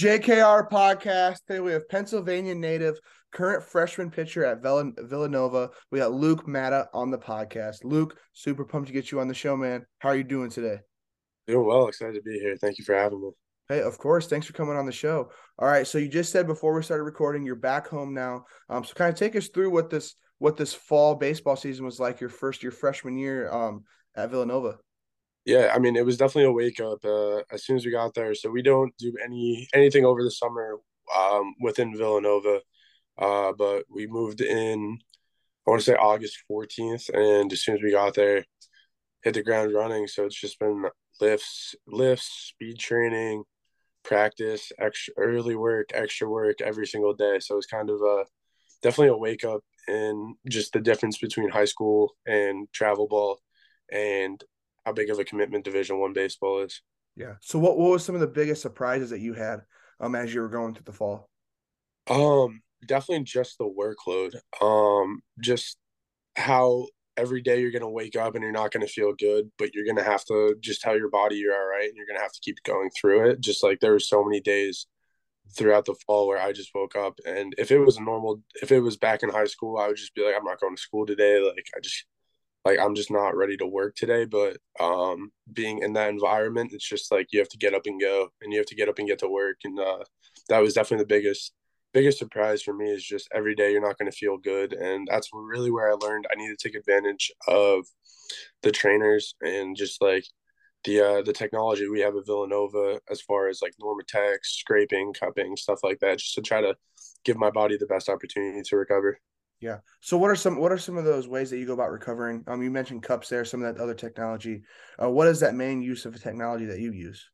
[0.00, 1.44] JKR podcast.
[1.46, 2.98] Today we have Pennsylvania native,
[3.32, 5.68] current freshman pitcher at Villanova.
[5.90, 7.84] We got Luke Matta on the podcast.
[7.84, 9.84] Luke, super pumped to get you on the show, man.
[9.98, 10.78] How are you doing today?
[11.46, 11.86] Doing well.
[11.86, 12.56] Excited to be here.
[12.56, 13.28] Thank you for having me.
[13.68, 14.26] Hey, of course.
[14.26, 15.30] Thanks for coming on the show.
[15.58, 15.86] All right.
[15.86, 18.46] So you just said before we started recording, you're back home now.
[18.70, 22.00] Um, so kind of take us through what this what this fall baseball season was
[22.00, 22.22] like.
[22.22, 23.84] Your first your freshman year um
[24.16, 24.78] at Villanova
[25.50, 28.14] yeah, I mean, it was definitely a wake up uh, as soon as we got
[28.14, 28.34] there.
[28.34, 30.78] So we don't do any anything over the summer
[31.20, 32.60] um, within Villanova,
[33.18, 34.98] uh, but we moved in.
[35.66, 38.44] I want to say August fourteenth, and as soon as we got there,
[39.24, 40.06] hit the ground running.
[40.06, 40.84] So it's just been
[41.20, 43.42] lifts, lifts, speed training,
[44.04, 47.40] practice, extra early work, extra work every single day.
[47.40, 48.24] So it's kind of a
[48.82, 53.40] definitely a wake up in just the difference between high school and travel ball
[53.92, 54.42] and
[54.84, 56.82] how big of a commitment Division One baseball is.
[57.16, 57.34] Yeah.
[57.40, 59.60] So what what was some of the biggest surprises that you had
[60.00, 61.28] um as you were going through the fall?
[62.08, 64.34] Um, definitely just the workload.
[64.62, 65.76] Um, just
[66.36, 69.86] how every day you're gonna wake up and you're not gonna feel good, but you're
[69.86, 72.40] gonna have to just tell your body you're all right, and you're gonna have to
[72.42, 73.40] keep going through it.
[73.40, 74.86] Just like there were so many days
[75.56, 78.70] throughout the fall where I just woke up and if it was a normal if
[78.70, 80.80] it was back in high school, I would just be like, I'm not going to
[80.80, 81.40] school today.
[81.40, 82.04] Like I just
[82.64, 84.24] like I'm just not ready to work today.
[84.24, 88.00] But um, being in that environment, it's just like you have to get up and
[88.00, 89.58] go, and you have to get up and get to work.
[89.64, 90.04] And uh,
[90.48, 91.52] that was definitely the biggest
[91.92, 95.08] biggest surprise for me is just every day you're not going to feel good, and
[95.10, 97.86] that's really where I learned I need to take advantage of
[98.62, 100.24] the trainers and just like
[100.84, 105.56] the uh, the technology we have at Villanova as far as like Normatec, scraping, cupping,
[105.56, 106.74] stuff like that, just to try to
[107.24, 109.18] give my body the best opportunity to recover.
[109.60, 109.78] Yeah.
[110.00, 112.42] So what are some what are some of those ways that you go about recovering?
[112.46, 114.62] Um, you mentioned cups there, some of that other technology.
[115.00, 117.28] Uh, what is that main use of technology that you use?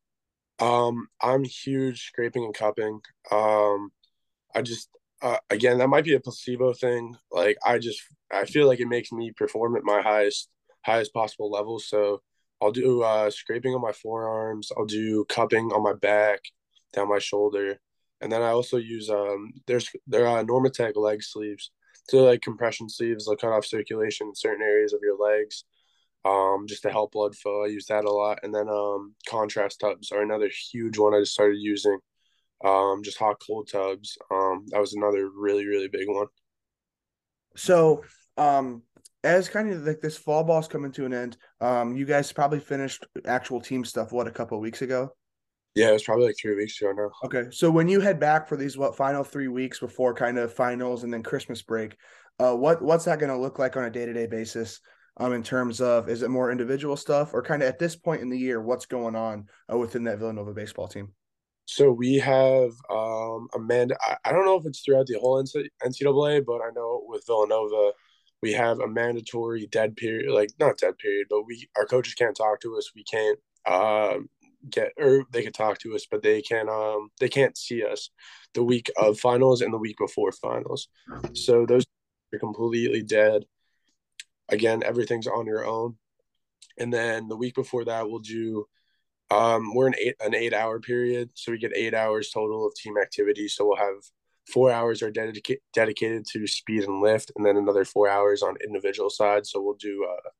[0.58, 3.00] Um, I'm huge scraping and cupping.
[3.30, 3.90] Um,
[4.54, 4.88] I just
[5.22, 7.16] uh, again that might be a placebo thing.
[7.30, 8.00] Like I just
[8.32, 10.48] I feel like it makes me perform at my highest
[10.84, 11.78] highest possible level.
[11.78, 12.22] So
[12.60, 14.72] I'll do uh, scraping on my forearms.
[14.76, 16.40] I'll do cupping on my back,
[16.92, 17.78] down my shoulder,
[18.20, 21.70] and then I also use um there's there are Normatec leg sleeves
[22.08, 25.64] to like compression sleeves they'll cut off circulation in certain areas of your legs
[26.26, 27.64] um, just to help blood flow.
[27.64, 28.40] I use that a lot.
[28.42, 31.98] And then um, contrast tubs are another huge one I just started using.
[32.64, 34.16] Um, just hot cold tubs.
[34.30, 36.26] Um, that was another really, really big one.
[37.54, 38.02] So,
[38.36, 38.82] um,
[39.22, 42.60] as kind of like this fall ball's coming to an end, um, you guys probably
[42.60, 45.12] finished actual team stuff, what, a couple weeks ago?
[45.76, 47.10] Yeah, it was probably like three weeks ago now.
[47.26, 50.50] Okay, so when you head back for these what final three weeks before kind of
[50.50, 51.98] finals and then Christmas break,
[52.38, 54.80] uh, what what's that going to look like on a day to day basis?
[55.18, 58.22] Um, in terms of is it more individual stuff or kind of at this point
[58.22, 61.12] in the year, what's going on uh, within that Villanova baseball team?
[61.66, 63.98] So we have um, Amanda.
[64.00, 67.92] I, I don't know if it's throughout the whole NCAA, but I know with Villanova,
[68.40, 72.36] we have a mandatory dead period, like not dead period, but we our coaches can't
[72.36, 72.92] talk to us.
[72.94, 74.28] We can't um,
[74.70, 78.10] get or they could talk to us, but they can um they can't see us
[78.54, 80.88] the week of finals and the week before finals.
[81.34, 81.84] So those
[82.32, 83.44] are completely dead.
[84.48, 85.96] Again, everything's on your own.
[86.78, 88.66] And then the week before that we'll do
[89.30, 91.30] um we're an eight an eight hour period.
[91.34, 93.48] So we get eight hours total of team activity.
[93.48, 94.02] So we'll have
[94.52, 98.54] four hours are dedicated dedicated to speed and lift and then another four hours on
[98.64, 100.30] individual side so we'll do uh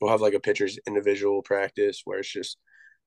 [0.00, 2.58] we'll have like a pitcher's individual practice where it's just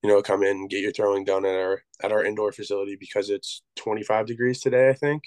[0.03, 2.95] you know, come in and get your throwing done at our at our indoor facility
[2.99, 5.23] because it's 25 degrees today, I think,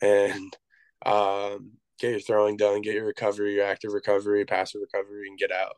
[0.00, 0.56] and
[1.04, 5.52] um, get your throwing done, get your recovery, your active recovery, passive recovery, and get
[5.52, 5.76] out.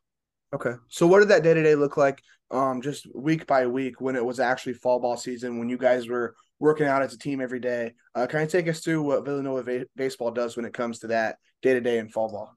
[0.55, 0.75] Okay.
[0.88, 2.22] So what did that day to day look like?
[2.50, 6.08] Um, just week by week when it was actually fall ball season, when you guys
[6.08, 7.94] were working out as a team every day.
[8.14, 11.06] Uh, can you take us through what Villanova va- baseball does when it comes to
[11.06, 12.55] that day to day in fall ball?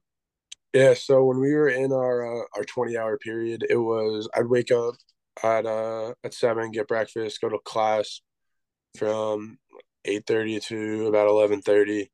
[0.72, 0.94] Yeah.
[0.94, 4.72] So when we were in our uh, our 20 hour period, it was I'd wake
[4.72, 4.94] up
[5.42, 8.20] at uh at seven, get breakfast, go to class
[8.96, 9.58] from
[10.04, 12.10] eight thirty to about eleven thirty.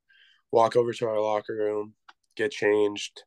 [0.53, 1.95] Walk over to our locker room,
[2.37, 3.23] get changed.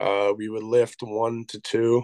[0.00, 2.02] Uh, we would lift one to two,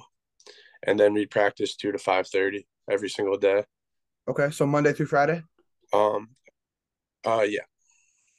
[0.86, 3.64] and then we'd practice two to five thirty every single day.
[4.28, 5.42] Okay, so Monday through Friday.
[5.92, 6.28] Um,
[7.26, 7.60] Uh, yeah.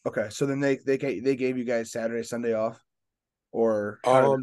[0.06, 2.81] Okay, so then they they they gave you guys Saturday, Sunday off,
[3.51, 4.42] or um,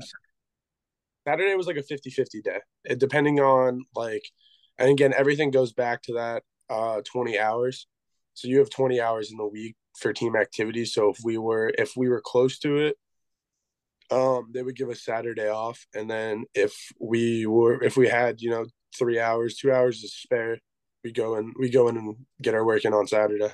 [1.26, 4.22] Saturday was like a 50-50 day, it, depending on like,
[4.78, 7.86] and again, everything goes back to that uh 20 hours.
[8.34, 10.92] So you have 20 hours in the week for team activities.
[10.92, 12.96] So if we were if we were close to it,
[14.10, 18.40] um, they would give us Saturday off, and then if we were if we had
[18.40, 18.66] you know
[18.96, 20.58] three hours, two hours to spare,
[21.04, 23.50] we go and we go in and get our work in on Saturday.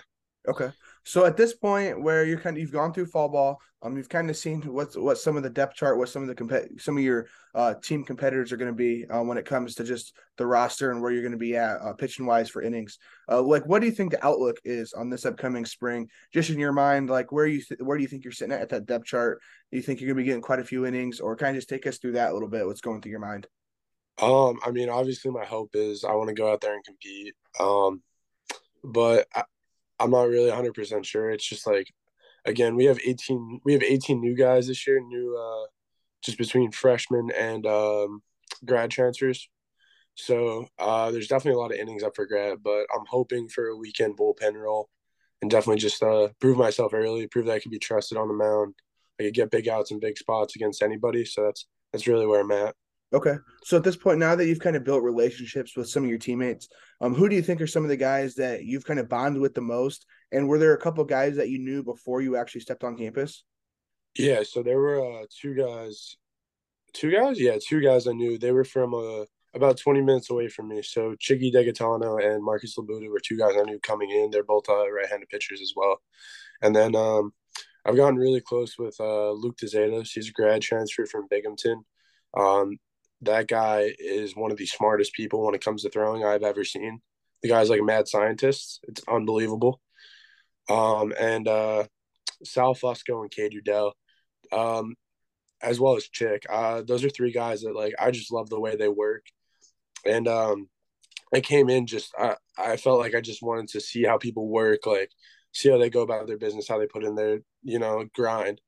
[0.47, 0.71] Okay.
[1.04, 4.08] So at this point, where you're kind of you've gone through fall ball, um, you've
[4.08, 6.80] kind of seen what's what some of the depth chart, what some of the comp-
[6.80, 9.84] some of your uh, team competitors are going to be uh, when it comes to
[9.84, 12.98] just the roster and where you're going to be at uh, pitching wise for innings.
[13.30, 16.08] Uh, like, what do you think the outlook is on this upcoming spring?
[16.32, 18.62] Just in your mind, like where you th- where do you think you're sitting at,
[18.62, 19.42] at that depth chart?
[19.70, 21.58] Do you think you're going to be getting quite a few innings, or kind of
[21.58, 22.66] just take us through that a little bit?
[22.66, 23.46] What's going through your mind?
[24.22, 27.34] Um, I mean, obviously, my hope is I want to go out there and compete.
[27.60, 28.02] Um,
[28.82, 29.42] but I,
[30.00, 31.31] I'm not really 100 percent sure.
[31.31, 31.93] It's just like,
[32.44, 35.67] again, we have 18 we have 18 new guys this year, new uh,
[36.23, 38.23] just between freshmen and um,
[38.64, 39.49] grad transfers.
[40.17, 43.67] So uh, there's definitely a lot of innings up for grab, but I'm hoping for
[43.67, 44.88] a weekend bullpen role
[45.43, 48.35] and definitely just uh, prove myself early, prove that I can be trusted on the
[48.35, 48.75] mound.
[49.20, 51.25] I could get big outs and big spots against anybody.
[51.25, 52.75] So that's that's really where I'm at.
[53.12, 53.36] Okay.
[53.62, 56.18] So at this point, now that you've kind of built relationships with some of your
[56.18, 56.68] teammates,
[57.00, 59.40] um, who do you think are some of the guys that you've kind of bonded
[59.40, 60.06] with the most?
[60.32, 63.44] And were there a couple guys that you knew before you actually stepped on campus?
[64.18, 64.42] Yeah.
[64.42, 66.16] So there were uh, two guys,
[66.92, 67.40] two guys.
[67.40, 68.36] Yeah, two guys I knew.
[68.36, 69.24] They were from uh,
[69.54, 70.82] about 20 minutes away from me.
[70.82, 74.30] So Chiggy Degatano and Marcus Labuda were two guys I knew coming in.
[74.30, 76.00] They're both uh, right-handed pitchers as well.
[76.62, 77.32] And then um,
[77.84, 80.10] I've gotten really close with uh, Luke DeZatos.
[80.12, 81.84] He's a grad transfer from Binghamton.
[82.36, 82.78] Um,
[83.25, 86.65] that guy is one of the smartest people when it comes to throwing I've ever
[86.65, 87.00] seen.
[87.43, 88.81] The guy's like a mad scientist.
[88.88, 89.81] It's unbelievable.
[90.69, 91.85] Um, and uh,
[92.43, 93.94] Sal Fusco and Cade Udell,
[94.53, 94.94] um,
[95.62, 96.44] as well as Chick.
[96.49, 99.26] Uh, those are three guys that like I just love the way they work.
[100.06, 100.69] And um,
[101.35, 104.49] I came in just I, I felt like I just wanted to see how people
[104.49, 105.11] work, like
[105.53, 108.61] see how they go about their business, how they put in their you know grind.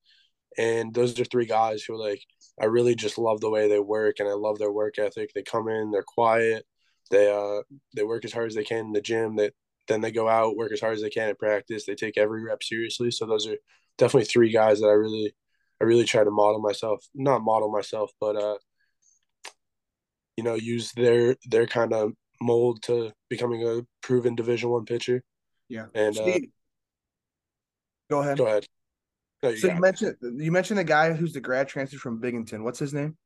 [0.58, 2.22] And those are three guys who like
[2.60, 5.30] I really just love the way they work and I love their work ethic.
[5.34, 6.64] They come in, they're quiet,
[7.10, 7.62] they uh
[7.94, 9.36] they work as hard as they can in the gym.
[9.36, 9.52] That
[9.88, 11.86] then they go out, work as hard as they can at practice.
[11.86, 13.10] They take every rep seriously.
[13.10, 13.56] So those are
[13.98, 15.34] definitely three guys that I really
[15.80, 18.58] I really try to model myself, not model myself, but uh
[20.36, 25.22] you know, use their their kind of mold to becoming a proven division one pitcher.
[25.68, 25.86] Yeah.
[25.94, 26.38] And uh,
[28.10, 28.38] go ahead.
[28.38, 28.66] Go ahead.
[29.42, 32.64] You so you mentioned you mentioned the guy who's the grad transfer from Binghamton.
[32.64, 33.16] What's his name?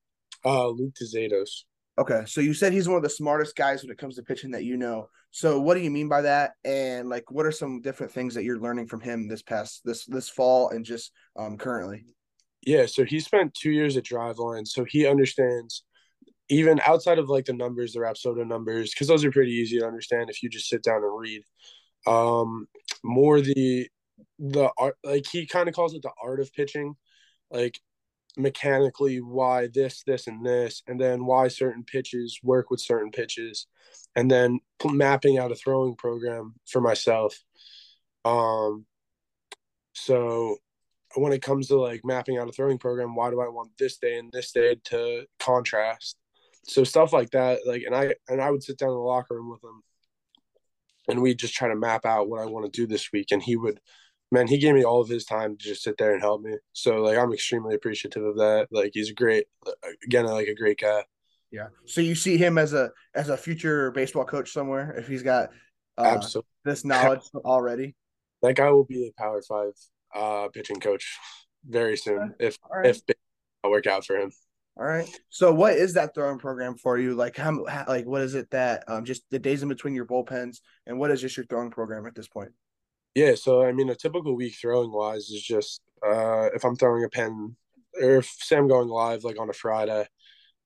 [0.45, 1.65] Uh, Luke DeZatos.
[1.99, 4.53] Okay, so you said he's one of the smartest guys when it comes to pitching
[4.53, 5.09] that you know.
[5.33, 6.53] So what do you mean by that?
[6.65, 10.07] And like, what are some different things that you're learning from him this past this
[10.07, 12.05] this fall and just um currently?
[12.67, 15.85] Yeah, so he spent two years at Driveline, so he understands
[16.49, 19.87] even outside of like the numbers, the Rapsodo numbers, because those are pretty easy to
[19.87, 21.43] understand if you just sit down and read.
[22.07, 22.67] Um,
[23.05, 23.89] more the
[24.41, 26.97] the art like he kind of calls it the art of pitching
[27.51, 27.79] like
[28.39, 33.67] mechanically why this this and this and then why certain pitches work with certain pitches
[34.17, 37.37] and then mapping out a throwing program for myself.
[38.25, 38.87] Um
[39.93, 40.57] so
[41.17, 43.99] when it comes to like mapping out a throwing program why do i want this
[43.99, 46.17] day and this day to contrast?
[46.67, 49.35] So stuff like that like and i and i would sit down in the locker
[49.35, 49.83] room with him
[51.09, 53.43] and we just try to map out what i want to do this week and
[53.43, 53.81] he would
[54.31, 56.55] man, he gave me all of his time to just sit there and help me.
[56.73, 58.69] So like I'm extremely appreciative of that.
[58.71, 59.47] Like he's a great
[60.05, 61.05] again like a great guy.
[61.51, 61.69] Yeah.
[61.85, 65.51] So you see him as a as a future baseball coach somewhere if he's got
[65.99, 66.49] uh, Absolutely.
[66.65, 67.97] this knowledge already.
[68.43, 69.73] That guy will be a Power Five
[70.15, 71.19] uh, pitching coach
[71.69, 72.87] very soon if right.
[72.87, 73.03] if
[73.65, 74.33] I work out for him.
[74.79, 75.09] All right.
[75.29, 77.15] So what is that throwing program for you?
[77.15, 80.07] Like how, how like what is it that um just the days in between your
[80.07, 82.53] bullpens and what is just your throwing program at this point?
[83.15, 87.05] Yeah, so I mean, a typical week throwing wise is just uh, if I'm throwing
[87.05, 87.57] a pen
[88.01, 90.07] or if say I'm going live like on a Friday,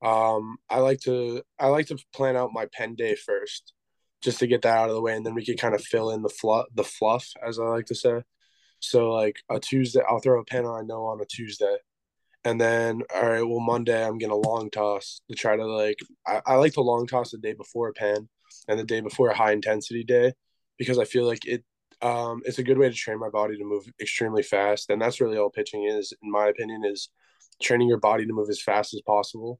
[0.02, 3.74] um, I like to I like to plan out my pen day first,
[4.22, 6.10] just to get that out of the way, and then we can kind of fill
[6.12, 8.22] in the fluff the fluff as I like to say.
[8.80, 11.76] So like a Tuesday, I'll throw a pen I know on a Tuesday,
[12.44, 16.42] and then all right, well Monday I'm gonna long toss to try to like I,
[16.46, 18.28] I like to long toss the day before a pen
[18.68, 20.32] and the day before a high intensity day
[20.78, 21.64] because I feel like it
[22.04, 25.20] um, it's a good way to train my body to move extremely fast, and that's
[25.20, 27.08] really all pitching is, in my opinion, is
[27.62, 29.58] training your body to move as fast as possible.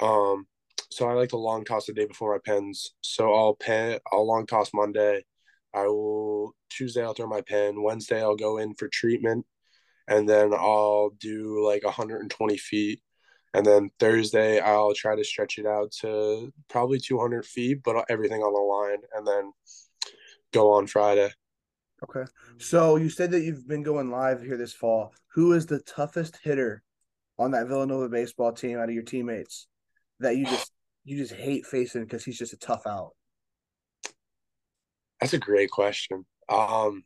[0.00, 0.46] Um,
[0.90, 2.94] so I like to long toss the day before my pens.
[3.00, 5.24] So I'll pen, I'll long toss Monday,
[5.72, 7.82] I will Tuesday I'll throw my pen.
[7.82, 9.46] Wednesday I'll go in for treatment,
[10.08, 13.00] and then I'll do like 120 feet.
[13.54, 18.42] And then Thursday I'll try to stretch it out to probably 200 feet, but everything
[18.42, 19.52] on the line, and then
[20.52, 21.30] go on Friday.
[22.04, 22.24] Okay.
[22.58, 25.12] So you said that you've been going live here this fall.
[25.34, 26.82] Who is the toughest hitter
[27.38, 29.68] on that Villanova baseball team out of your teammates
[30.20, 30.72] that you just
[31.04, 33.12] you just hate facing because he's just a tough out?
[35.20, 36.24] That's a great question.
[36.48, 37.04] Um,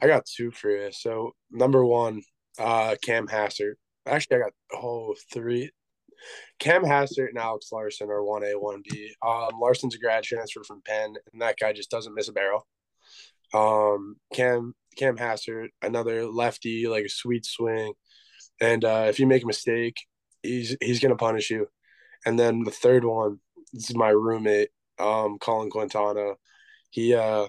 [0.00, 0.90] I got two for you.
[0.92, 2.22] So number one,
[2.58, 3.74] uh, Cam Hassert.
[4.04, 5.70] Actually, I got oh three.
[6.58, 9.14] Cam Hassert and Alex Larson are one A, one B.
[9.24, 12.66] Um, Larson's a grad transfer from Penn, and that guy just doesn't miss a barrel.
[13.54, 17.92] Um, Cam Cam Hassert, another lefty, like a sweet swing,
[18.60, 19.96] and uh, if you make a mistake,
[20.42, 21.68] he's he's gonna punish you.
[22.24, 23.38] And then the third one,
[23.72, 26.34] this is my roommate, um, Colin Quintana.
[26.90, 27.48] He uh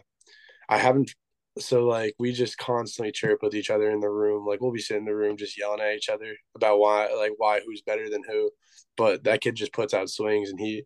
[0.70, 1.14] I haven't
[1.60, 4.46] so like we just constantly chirp with each other in the room.
[4.46, 7.34] Like we'll be sitting in the room just yelling at each other about why like
[7.38, 8.52] why who's better than who.
[8.96, 10.84] But that kid just puts out swings and he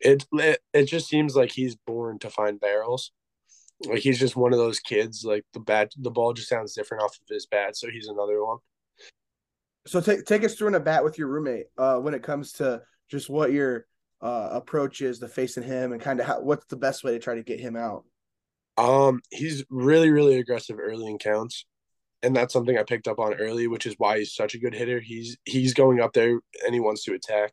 [0.00, 3.12] it it, it just seems like he's born to find barrels.
[3.86, 5.24] Like he's just one of those kids.
[5.24, 7.76] Like the bat, the ball just sounds different off of his bat.
[7.76, 8.58] So he's another one.
[9.86, 11.66] So take take us through in a bat with your roommate.
[11.76, 13.86] Uh, when it comes to just what your
[14.22, 17.18] uh, approach is to facing him and kind of how what's the best way to
[17.18, 18.04] try to get him out?
[18.76, 21.66] Um, he's really, really aggressive early in counts.
[22.22, 24.74] And that's something I picked up on early, which is why he's such a good
[24.74, 24.98] hitter.
[24.98, 27.52] He's he's going up there and he wants to attack.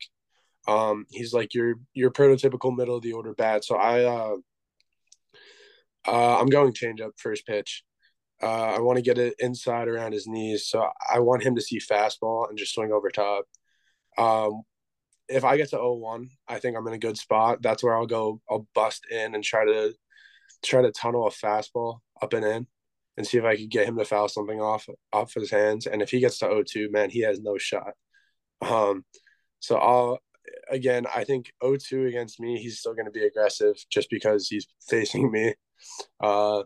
[0.68, 3.66] Um, he's like your your prototypical middle of the order bat.
[3.66, 4.36] So I uh,
[6.08, 7.84] uh I'm going change up first pitch.
[8.42, 10.68] Uh, I want to get it inside around his knees.
[10.68, 13.46] So I want him to see fastball and just swing over top.
[14.18, 14.64] Um,
[15.30, 17.62] if I get to 0-1, I think I'm in a good spot.
[17.62, 18.42] That's where I'll go.
[18.50, 19.94] I'll bust in and try to
[20.64, 22.68] try to tunnel a fastball up and in
[23.18, 25.86] and see if I could get him to foul something off off his hands.
[25.86, 27.94] And if he gets to 0-2, man, he has no shot.
[28.62, 29.06] Um,
[29.60, 30.20] so I'll
[30.70, 34.68] again, I think 0-2 against me, he's still going to be aggressive just because he's
[34.90, 35.54] facing me.
[36.20, 36.64] Uh,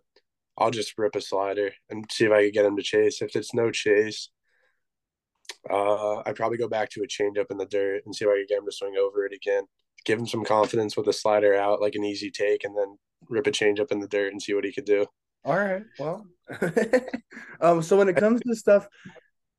[0.58, 3.22] I'll just rip a slider and see if I can get him to chase.
[3.22, 4.30] If it's no chase,
[5.70, 8.38] uh, I'd probably go back to a changeup in the dirt and see if I
[8.38, 9.64] can get him to swing over it again.
[10.06, 13.48] Give him some confidence with a slider out, like an easy take, and then rip
[13.48, 15.06] a changeup in the dirt and see what he could do.
[15.44, 15.84] All right.
[16.00, 16.26] Well,
[17.62, 18.88] um, so when it comes to stuff,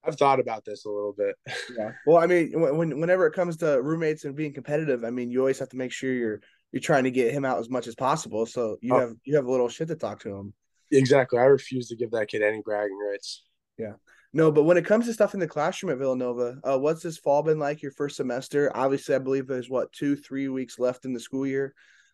[0.05, 1.35] I've thought about this a little bit.
[1.77, 1.93] Yeah.
[2.07, 5.41] Well, I mean, when whenever it comes to roommates and being competitive, I mean, you
[5.41, 6.41] always have to make sure you're
[6.77, 8.45] you're trying to get him out as much as possible.
[8.45, 9.01] So you oh.
[9.01, 10.53] have you have a little shit to talk to him.
[10.93, 11.39] Exactly.
[11.39, 13.45] I refuse to give that kid any bragging rights.
[13.79, 13.95] Yeah.
[14.35, 17.17] No, but when it comes to stuff in the classroom at Villanova, uh, what's this
[17.17, 17.81] fall been like?
[17.81, 18.71] Your first semester?
[18.75, 21.73] Obviously, I believe there's what two, three weeks left in the school year.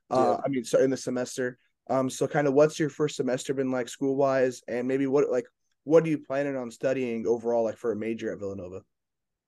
[0.08, 0.42] Uh, yeah.
[0.44, 1.58] I mean, so in the semester.
[1.90, 5.28] Um, so kind of what's your first semester been like school wise, and maybe what
[5.28, 5.46] like
[5.82, 8.82] what are you planning on studying overall, like for a major at Villanova?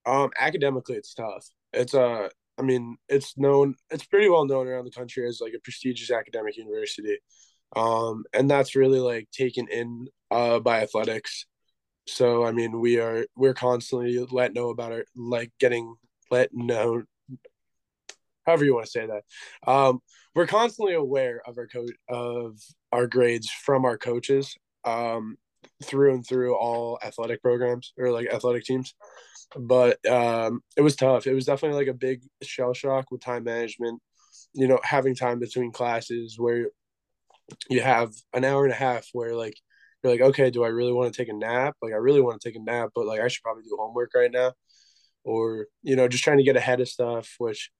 [0.06, 1.46] Um, academically, it's tough.
[1.72, 5.54] It's uh, I mean, it's known, it's pretty well known around the country as like
[5.54, 7.18] a prestigious academic university
[7.76, 11.46] um, and that's really like taken in uh, by athletics.
[12.06, 15.96] So I mean, we are we're constantly let know about our like getting
[16.30, 17.02] let know,
[18.46, 19.70] however you want to say that.
[19.70, 20.00] Um,
[20.34, 22.58] we're constantly aware of our coach of
[22.92, 25.36] our grades from our coaches um,
[25.82, 28.94] through and through all athletic programs or like athletic teams.
[29.56, 31.26] But um, it was tough.
[31.26, 34.00] It was definitely like a big shell shock with time management.
[34.52, 36.68] You know, having time between classes where
[37.68, 39.54] you have an hour and a half where like
[40.02, 41.76] you're like, okay, do I really want to take a nap?
[41.82, 44.10] Like I really want to take a nap, but like I should probably do homework
[44.14, 44.52] right now.
[45.24, 47.70] Or, you know, just trying to get ahead of stuff, which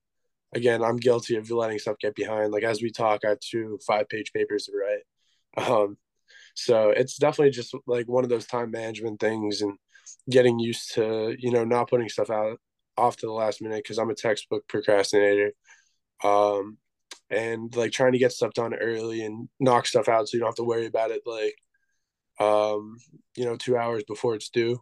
[0.55, 2.53] again, I'm guilty of letting stuff get behind.
[2.53, 5.69] Like as we talk, I have two five page papers to write.
[5.69, 5.99] Um,
[6.55, 9.77] so it's definitely just like one of those time management things and
[10.31, 12.59] getting used to, you know, not putting stuff out
[12.97, 15.53] off to the last minute because I'm a textbook procrastinator.
[16.23, 16.79] Um,
[17.31, 20.49] and like trying to get stuff done early and knock stuff out so you don't
[20.49, 21.55] have to worry about it like
[22.41, 22.97] um
[23.37, 24.81] you know two hours before it's due.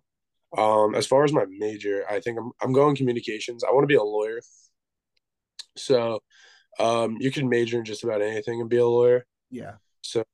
[0.57, 3.65] Um as far as my major i think i'm, I'm going communications.
[3.65, 4.41] I want to be a lawyer.
[5.77, 6.21] So
[6.79, 9.25] um you can major in just about anything and be a lawyer.
[9.51, 9.75] Yeah.
[10.03, 10.25] So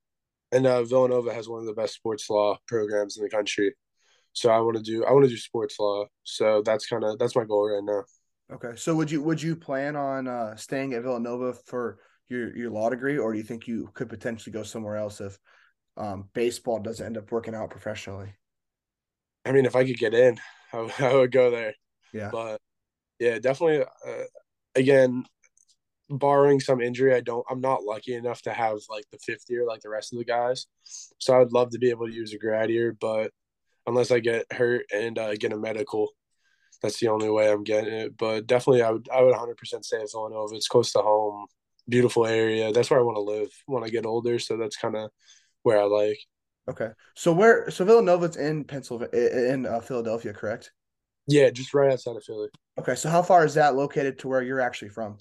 [0.51, 3.75] and uh, villanova has one of the best sports law programs in the country
[4.33, 7.19] so i want to do i want to do sports law so that's kind of
[7.19, 8.03] that's my goal right now
[8.51, 8.77] Okay.
[8.77, 12.89] So would you would you plan on uh, staying at Villanova for your your law
[12.89, 15.39] degree, or do you think you could potentially go somewhere else if
[15.97, 18.33] um, baseball doesn't end up working out professionally?
[19.45, 20.39] I mean, if I could get in,
[20.73, 21.75] I, I would go there.
[22.13, 22.31] Yeah.
[22.33, 22.61] But
[23.19, 23.83] yeah, definitely.
[23.83, 24.25] Uh,
[24.75, 25.25] again,
[26.09, 27.45] barring some injury, I don't.
[27.51, 30.25] I'm not lucky enough to have like the fifth year like the rest of the
[30.25, 30.67] guys.
[31.19, 33.31] So I would love to be able to use a grad year, but
[33.89, 36.11] unless I get hurt and uh, get a medical,
[36.83, 38.17] that's the only way I'm getting it.
[38.17, 40.55] But definitely, I would I would 100 percent say it's Villanova.
[40.55, 41.47] It's close to home,
[41.89, 42.73] beautiful area.
[42.73, 44.39] That's where I want to live when I get older.
[44.39, 45.11] So that's kind of
[45.63, 46.19] where I like.
[46.69, 50.71] Okay, so where so Villanova's in Pennsylvania in uh, Philadelphia, correct?
[51.27, 52.49] Yeah, just right outside of Philly.
[52.79, 55.19] Okay, so how far is that located to where you're actually from?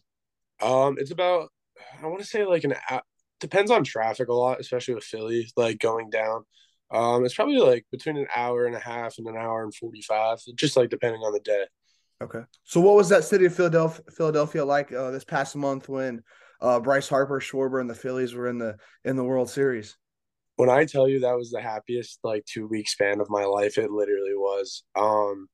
[0.62, 1.50] Um, it's about
[2.02, 2.76] I want to say like an
[3.40, 6.44] depends on traffic a lot, especially with Philly, like going down.
[6.92, 10.02] Um, it's probably like between an hour and a half and an hour and forty
[10.02, 11.66] five, just like depending on the day.
[12.22, 12.42] Okay.
[12.64, 16.24] So what was that city of Philadelphia Philadelphia like uh, this past month when
[16.62, 19.98] uh, Bryce Harper, Schwarber, and the Phillies were in the in the World Series?
[20.56, 23.78] When I tell you that was the happiest like two week span of my life,
[23.78, 24.84] it literally was.
[24.96, 25.48] Um,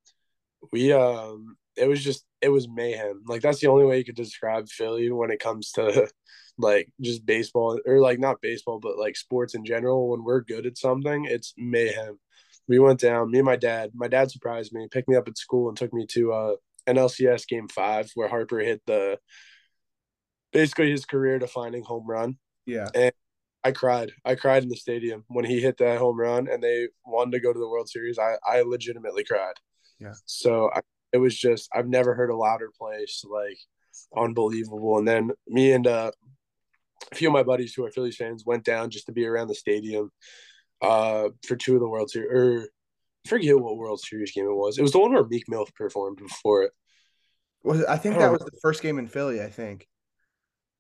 [0.72, 3.24] we um, it was just it was mayhem.
[3.28, 6.08] Like that's the only way you could describe Philly when it comes to
[6.58, 10.10] like just baseball or like not baseball, but like sports in general.
[10.10, 12.20] When we're good at something, it's mayhem.
[12.68, 13.92] We went down, me and my dad.
[13.94, 16.56] My dad surprised me, picked me up at school, and took me to uh,
[16.88, 19.20] NLCS Game Five, where Harper hit the
[20.54, 22.38] basically his career defining home run.
[22.66, 23.12] Yeah, and
[23.64, 24.12] I cried.
[24.24, 27.40] I cried in the stadium when he hit that home run, and they wanted to
[27.42, 28.18] go to the World Series.
[28.18, 29.56] I I legitimately cried.
[30.00, 30.14] Yeah.
[30.26, 30.82] So I,
[31.14, 33.58] it was just I've never heard a louder place like
[34.16, 34.98] unbelievable.
[34.98, 36.12] And then me and uh,
[37.12, 39.48] a few of my buddies who are Phillies fans went down just to be around
[39.48, 40.12] the stadium
[40.82, 42.30] uh, for two of the World Series.
[42.32, 42.68] Or
[43.26, 44.78] I forget what World Series game it was.
[44.78, 46.72] It was the one where Meek Mill performed before it.
[47.64, 49.42] Was I think I that was the first game in Philly.
[49.42, 49.88] I think.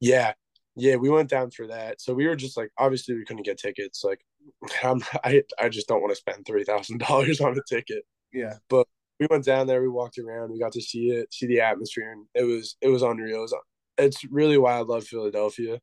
[0.01, 0.33] Yeah,
[0.75, 2.01] yeah, we went down for that.
[2.01, 4.03] So we were just like, obviously, we couldn't get tickets.
[4.03, 4.19] Like,
[4.83, 8.03] I'm, I, I just don't want to spend three thousand dollars on a ticket.
[8.33, 8.87] Yeah, but
[9.23, 12.11] we went down there, we walked around, we got to see it, see the atmosphere,
[12.11, 13.37] and it was it was unreal.
[13.37, 13.55] It was,
[13.97, 15.79] it's really why I love Philadelphia.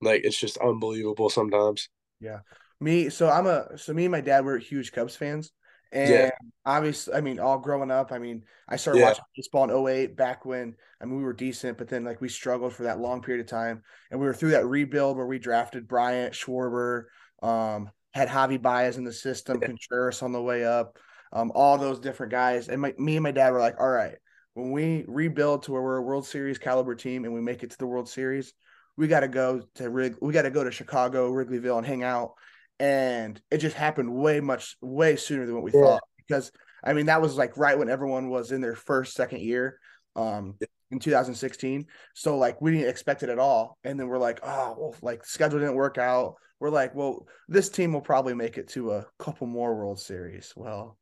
[0.00, 1.88] Like it's just unbelievable sometimes.
[2.20, 2.40] Yeah.
[2.80, 5.52] Me, so I'm a so me and my dad were huge Cubs fans.
[5.92, 6.30] And yeah.
[6.64, 9.06] obviously, I mean, all growing up, I mean, I started yeah.
[9.06, 12.28] watching baseball in 08 back when I mean we were decent, but then like we
[12.28, 13.82] struggled for that long period of time.
[14.10, 17.04] And we were through that rebuild where we drafted Bryant, Schwarber,
[17.42, 19.68] um, had Javi Baez in the system, yeah.
[19.68, 20.98] Contreras on the way up
[21.36, 22.68] um, all those different guys.
[22.68, 24.16] And my, me and my dad were like, all right,
[24.54, 27.70] when we rebuild to where we're a World Series caliber team and we make it
[27.72, 28.54] to the World Series,
[28.96, 32.02] we got to go to Rig, we got to go to Chicago, Wrigleyville, and hang
[32.02, 32.32] out.
[32.80, 35.82] And it just happened way much, way sooner than what we yeah.
[35.82, 36.02] thought.
[36.16, 36.50] Because
[36.82, 39.78] I mean, that was like right when everyone was in their first, second year.
[40.14, 40.54] Um,
[40.92, 41.84] in 2016.
[42.14, 43.76] So like we didn't expect it at all.
[43.82, 46.36] And then we're like, oh, well, like schedule didn't work out.
[46.60, 50.52] We're like, well, this team will probably make it to a couple more World Series.
[50.56, 50.96] Well,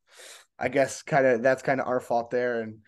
[0.57, 2.79] I guess kind of that's kind of our fault there and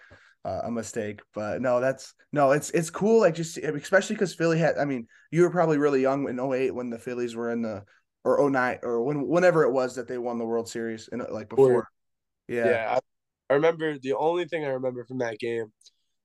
[0.46, 1.22] uh, a mistake.
[1.34, 3.22] But no, that's no, it's it's cool.
[3.22, 4.78] Like just especially because Philly had.
[4.78, 7.84] I mean, you were probably really young in 08 when the Phillies were in the
[8.24, 11.50] or 09 or when whenever it was that they won the World Series and like
[11.50, 11.88] before.
[12.48, 12.96] Yeah, yeah.
[12.96, 13.00] I,
[13.50, 15.72] I remember the only thing I remember from that game,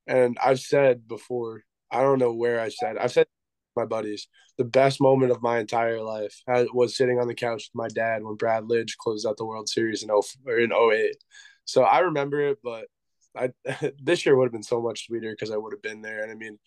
[0.07, 1.63] and I've said before.
[1.91, 2.97] I don't know where I said.
[2.97, 3.27] I've said
[3.77, 4.29] my buddies.
[4.59, 8.23] The best moment of my entire life was sitting on the couch with my dad
[8.23, 11.17] when Brad Lidge closed out the World Series in 0 or in 08.
[11.65, 12.87] So I remember it, but
[13.37, 13.53] I
[14.03, 16.23] this year would have been so much sweeter because I would have been there.
[16.23, 16.59] And I mean,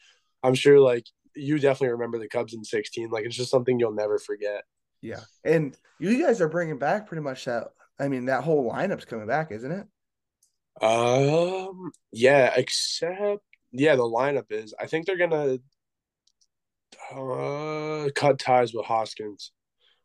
[0.44, 3.10] I'm sure like you definitely remember the Cubs in 16.
[3.10, 4.64] Like it's just something you'll never forget.
[5.02, 7.68] Yeah, and you guys are bringing back pretty much that.
[8.00, 10.84] I mean, that whole lineup's coming back, isn't it?
[10.84, 11.92] Um.
[12.12, 12.54] Yeah.
[12.56, 13.42] Except,
[13.72, 14.74] yeah, the lineup is.
[14.80, 15.60] I think they're gonna
[17.12, 19.52] uh, cut ties with Hoskins,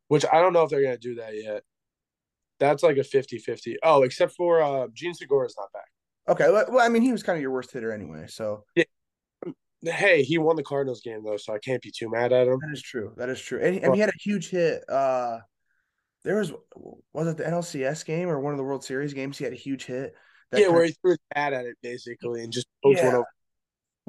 [0.09, 1.63] which I don't know if they're going to do that yet.
[2.59, 3.77] That's like a 50 50.
[3.83, 5.89] Oh, except for uh, Jean Segura is not back.
[6.29, 6.51] Okay.
[6.51, 8.27] Well, I mean, he was kind of your worst hitter anyway.
[8.29, 8.85] So, yeah.
[9.83, 12.59] Hey, he won the Cardinals game, though, so I can't be too mad at him.
[12.61, 13.15] That is true.
[13.17, 13.61] That is true.
[13.63, 14.83] And, and he had a huge hit.
[14.87, 15.39] Uh,
[16.23, 16.53] there was,
[17.15, 19.39] was it the NLCS game or one of the World Series games?
[19.39, 20.15] He had a huge hit.
[20.55, 23.07] Yeah, where he threw his hat at it basically and just yeah.
[23.07, 23.27] one over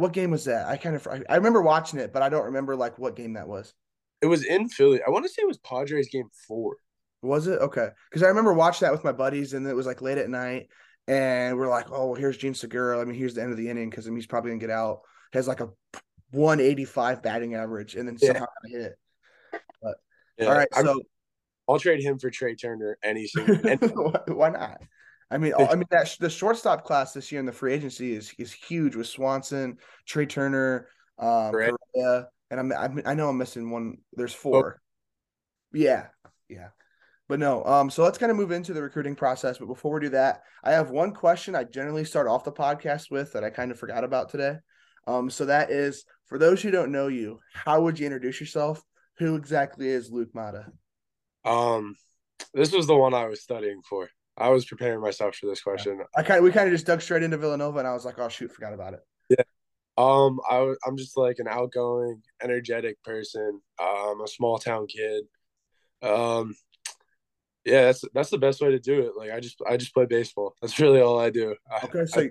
[0.01, 0.67] what game was that?
[0.67, 3.47] I kind of I remember watching it, but I don't remember like what game that
[3.47, 3.73] was.
[4.21, 5.01] It was in Philly.
[5.05, 6.77] I want to say it was Padres game four.
[7.21, 7.89] Was it okay?
[8.09, 10.69] Because I remember watching that with my buddies, and it was like late at night,
[11.07, 12.99] and we're like, "Oh, here's Jean Segura.
[12.99, 14.71] I mean, here's the end of the inning because I mean, he's probably gonna get
[14.71, 15.01] out.
[15.33, 15.69] Has like a
[16.31, 18.79] 185 batting average, and then somehow yeah.
[18.79, 18.93] hit.
[19.81, 19.97] But
[20.37, 20.45] yeah.
[20.47, 20.99] all right, so I'm,
[21.69, 23.29] I'll trade him for Trea Turner any
[24.27, 24.81] Why not?
[25.31, 28.33] I mean, I mean that the shortstop class this year in the free agency is
[28.37, 33.71] is huge with Swanson, Trea Turner, um, Correa, and I'm, I'm, i know I'm missing
[33.71, 33.97] one.
[34.11, 34.75] There's four.
[34.75, 34.79] Oh.
[35.71, 36.07] Yeah,
[36.49, 36.69] yeah,
[37.29, 37.63] but no.
[37.63, 39.57] Um, so let's kind of move into the recruiting process.
[39.57, 43.09] But before we do that, I have one question I generally start off the podcast
[43.09, 44.57] with that I kind of forgot about today.
[45.07, 48.83] Um, so that is For those who don't know you, how would you introduce yourself?
[49.19, 50.65] Who exactly is Luke Matta?
[51.45, 51.95] Um,
[52.53, 54.09] this was the one I was studying for.
[54.41, 56.01] I was preparing myself for this question.
[56.15, 58.19] I kind of, we kind of just dug straight into Villanova, and I was like,
[58.19, 59.01] oh shoot, forgot about it.
[59.29, 59.43] Yeah.
[59.97, 63.61] Um, I I'm just like an outgoing, energetic person.
[63.79, 65.23] Um, a small town kid.
[66.01, 66.55] Um,
[67.65, 69.11] yeah, that's that's the best way to do it.
[69.15, 70.55] Like I just I just play baseball.
[70.61, 71.55] That's really all I do.
[71.83, 72.21] Okay, so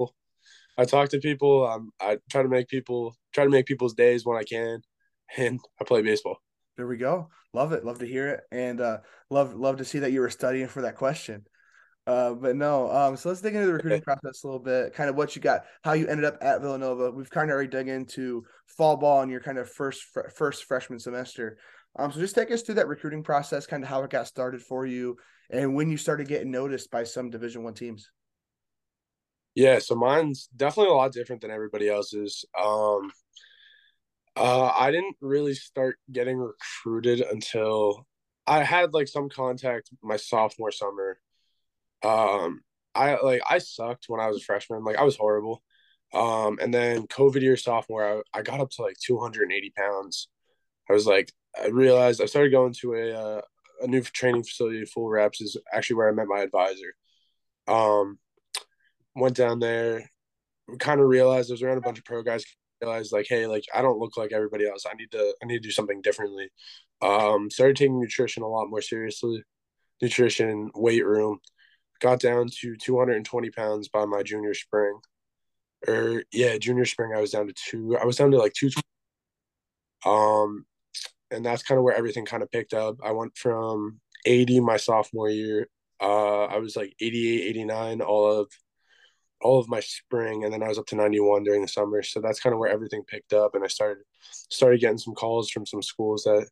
[0.00, 1.66] I, I talk to people.
[1.66, 4.80] Um, I try to make people try to make people's days when I can,
[5.36, 6.38] and I play baseball.
[6.76, 7.30] There we go.
[7.52, 7.84] Love it.
[7.84, 8.98] Love to hear it, and uh,
[9.30, 11.46] love love to see that you were studying for that question.
[12.06, 15.10] Uh, but no, um, so let's dig into the recruiting process a little bit, kind
[15.10, 17.10] of what you got, how you ended up at Villanova.
[17.10, 18.44] We've kind of already dug into
[18.76, 21.58] fall ball and your kind of first first freshman semester.
[21.98, 24.62] Um, so just take us through that recruiting process, kind of how it got started
[24.62, 25.16] for you,
[25.50, 28.10] and when you started getting noticed by some Division One teams.
[29.54, 32.44] Yeah, so mine's definitely a lot different than everybody else's.
[32.62, 33.10] Um,
[34.36, 38.06] uh, I didn't really start getting recruited until
[38.46, 41.18] I had like some contact my sophomore summer.
[42.02, 42.62] Um,
[42.94, 44.84] I like I sucked when I was a freshman.
[44.84, 45.62] Like I was horrible.
[46.14, 50.28] Um, and then COVID year sophomore, I, I got up to like 280 pounds.
[50.88, 53.40] I was like, I realized I started going to a uh,
[53.82, 56.94] a new training facility, Full Reps, is actually where I met my advisor.
[57.66, 58.18] Um,
[59.14, 60.10] went down there,
[60.78, 62.44] kind of realized I was around a bunch of pro guys.
[62.80, 64.84] Realized like, hey, like I don't look like everybody else.
[64.90, 66.50] I need to I need to do something differently.
[67.02, 69.42] Um, started taking nutrition a lot more seriously,
[70.02, 71.38] nutrition, weight room.
[72.00, 74.98] Got down to 220 pounds by my junior spring,
[75.88, 77.12] or yeah, junior spring.
[77.16, 77.96] I was down to two.
[77.96, 78.70] I was down to like two.
[80.04, 80.66] Um,
[81.30, 82.96] and that's kind of where everything kind of picked up.
[83.02, 85.68] I went from 80 my sophomore year.
[86.00, 88.48] Uh, I was like 88, 89 all of
[89.40, 92.02] all of my spring, and then I was up to 91 during the summer.
[92.02, 95.50] So that's kind of where everything picked up, and I started started getting some calls
[95.50, 96.48] from some schools that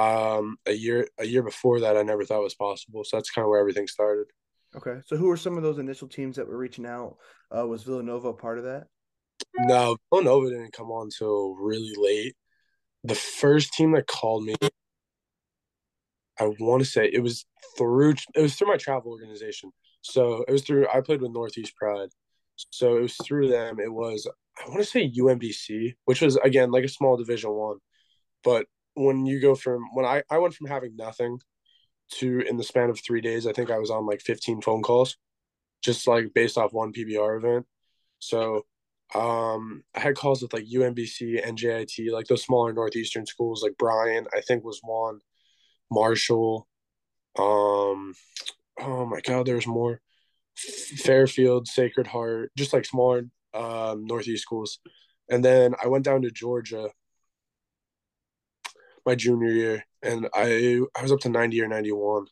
[0.00, 3.04] um, a year a year before that I never thought was possible.
[3.04, 4.26] So that's kind of where everything started.
[4.74, 7.16] Okay, so who were some of those initial teams that were reaching out?
[7.56, 8.88] Uh, was Villanova part of that?
[9.58, 12.34] No, Villanova didn't come on until really late
[13.06, 14.54] the first team that called me,
[16.38, 17.46] I want to say it was
[17.78, 19.72] through it was through my travel organization.
[20.12, 22.08] So it was through I played with Northeast Pride.
[22.70, 23.80] So it was through them.
[23.80, 27.78] It was I want to say UMBC, which was again like a small division one.
[28.44, 31.38] But when you go from when I, I went from having nothing
[32.14, 34.82] to in the span of three days, I think I was on like 15 phone
[34.82, 35.16] calls,
[35.82, 37.66] just like based off one PBR event.
[38.20, 38.64] So
[39.14, 44.28] um, I had calls with like UMBC, NJIT, like those smaller northeastern schools, like Bryant,
[44.34, 45.20] I think was one,
[45.90, 46.66] Marshall.
[47.38, 48.14] Um,
[48.80, 50.00] oh my God, there's more.
[50.56, 54.78] Fairfield, Sacred Heart, just like smaller um, northeast schools.
[55.28, 56.88] And then I went down to Georgia
[59.04, 62.26] my junior year, and I I was up to ninety or ninety one,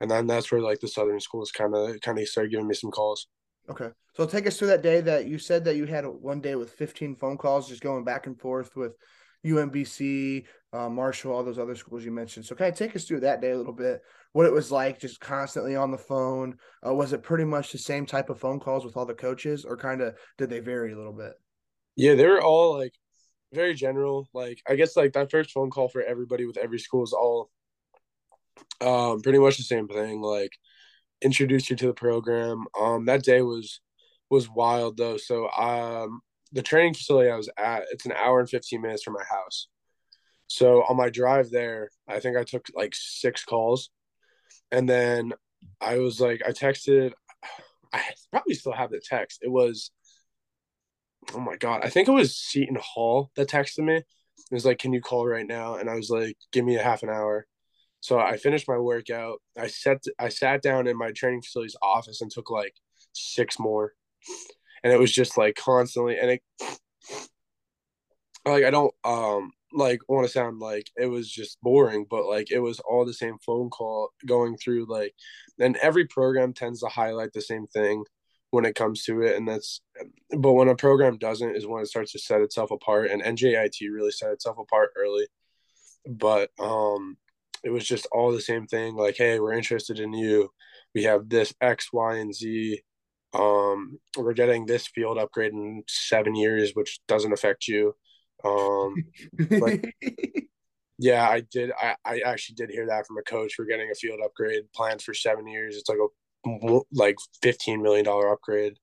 [0.00, 2.74] and then that's where like the southern schools kind of kind of started giving me
[2.74, 3.26] some calls.
[3.68, 3.90] Okay.
[4.16, 6.72] So take us through that day that you said that you had one day with
[6.72, 8.96] 15 phone calls, just going back and forth with
[9.44, 12.44] UMBC, uh, Marshall, all those other schools you mentioned.
[12.44, 15.00] So kind of take us through that day a little bit, what it was like
[15.00, 16.56] just constantly on the phone.
[16.86, 19.64] Uh, was it pretty much the same type of phone calls with all the coaches
[19.64, 21.32] or kind of did they vary a little bit?
[21.96, 22.94] Yeah, they were all like
[23.52, 24.28] very general.
[24.32, 27.50] Like I guess like that first phone call for everybody with every school is all
[28.80, 30.20] um pretty much the same thing.
[30.20, 30.52] Like
[31.22, 32.64] introduce you to the program.
[32.80, 33.80] Um, that day was
[34.30, 35.16] was wild though.
[35.16, 36.20] So um,
[36.52, 39.68] the training facility I was at, it's an hour and fifteen minutes from my house.
[40.46, 43.90] So on my drive there, I think I took like six calls,
[44.70, 45.32] and then
[45.80, 47.12] I was like, I texted.
[47.92, 49.40] I probably still have the text.
[49.42, 49.90] It was,
[51.34, 53.96] oh my god, I think it was Seton Hall that texted me.
[53.96, 54.04] It
[54.54, 57.02] was like, "Can you call right now?" And I was like, "Give me a half
[57.02, 57.46] an hour."
[58.00, 59.40] So I finished my workout.
[59.58, 62.74] I sat I sat down in my training facility's office and took like
[63.12, 63.92] six more.
[64.82, 66.42] And it was just like constantly and it
[68.46, 72.50] like I don't um like want to sound like it was just boring, but like
[72.50, 75.14] it was all the same phone call going through like
[75.58, 78.04] and every program tends to highlight the same thing
[78.50, 79.80] when it comes to it and that's
[80.36, 83.76] but when a program doesn't is when it starts to set itself apart and NJIT
[83.92, 85.26] really set itself apart early.
[86.06, 87.16] But um
[87.62, 90.50] it was just all the same thing like hey we're interested in you
[90.94, 92.82] we have this x y and z
[93.34, 97.94] um we're getting this field upgrade in seven years which doesn't affect you
[98.44, 98.94] um
[99.58, 99.80] but
[100.98, 103.94] yeah i did I, I actually did hear that from a coach we're getting a
[103.94, 108.78] field upgrade planned for seven years it's like a like 15 million dollar upgrade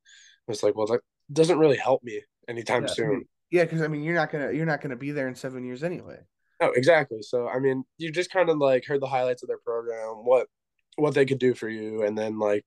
[0.47, 1.01] it's like well that
[1.33, 2.93] doesn't really help me anytime yeah.
[2.93, 5.63] soon Yeah, because I mean, you're not gonna you're not gonna be there in seven
[5.63, 6.19] years anyway.
[6.59, 7.21] Oh, exactly.
[7.21, 10.47] So I mean, you just kind of like heard the highlights of their program, what
[10.97, 12.65] what they could do for you, and then like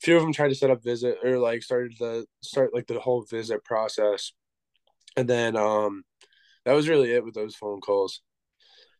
[0.00, 3.00] few of them tried to set up visit or like started the start like the
[3.00, 4.32] whole visit process,
[5.16, 6.02] and then um
[6.64, 8.20] that was really it with those phone calls.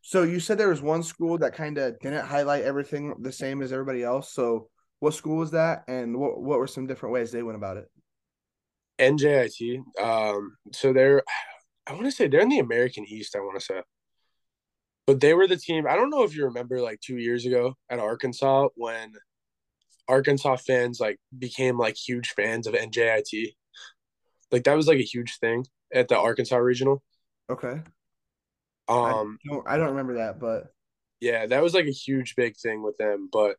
[0.02, 3.60] So you said there was one school that kind of didn't highlight everything the same
[3.60, 4.32] as everybody else.
[4.32, 4.68] So
[5.00, 7.90] what school was that, and what what were some different ways they went about it?
[8.98, 9.82] NJIT.
[10.00, 11.22] Um, so they're
[11.86, 13.36] I want to say they're in the American East.
[13.36, 13.82] I want to say,
[15.06, 15.86] but they were the team.
[15.88, 19.12] I don't know if you remember, like two years ago at Arkansas when
[20.08, 23.54] Arkansas fans like became like huge fans of NJIT.
[24.50, 27.02] Like that was like a huge thing at the Arkansas regional.
[27.50, 27.82] Okay.
[28.88, 30.72] Um, I don't, I don't remember that, but
[31.20, 33.28] yeah, that was like a huge big thing with them.
[33.32, 33.56] But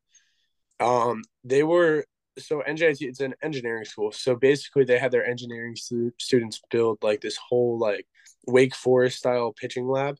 [0.79, 2.05] um, they were
[2.37, 3.01] so NJIT.
[3.01, 7.37] It's an engineering school, so basically they had their engineering stu- students build like this
[7.37, 8.05] whole like
[8.45, 10.17] Wake Forest style pitching lab.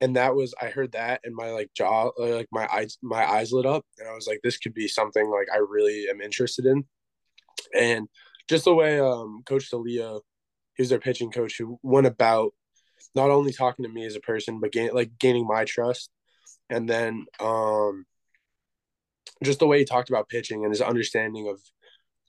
[0.00, 3.52] And that was I heard that and my like jaw like my eyes my eyes
[3.52, 6.66] lit up and I was like this could be something like I really am interested
[6.66, 6.84] in.
[7.76, 8.08] And
[8.48, 10.18] just the way um coach Delia,
[10.76, 12.52] he was their pitching coach who went about
[13.14, 16.10] not only talking to me as a person but gain, like gaining my trust
[16.70, 18.04] and then um
[19.44, 21.60] just the way he talked about pitching and his understanding of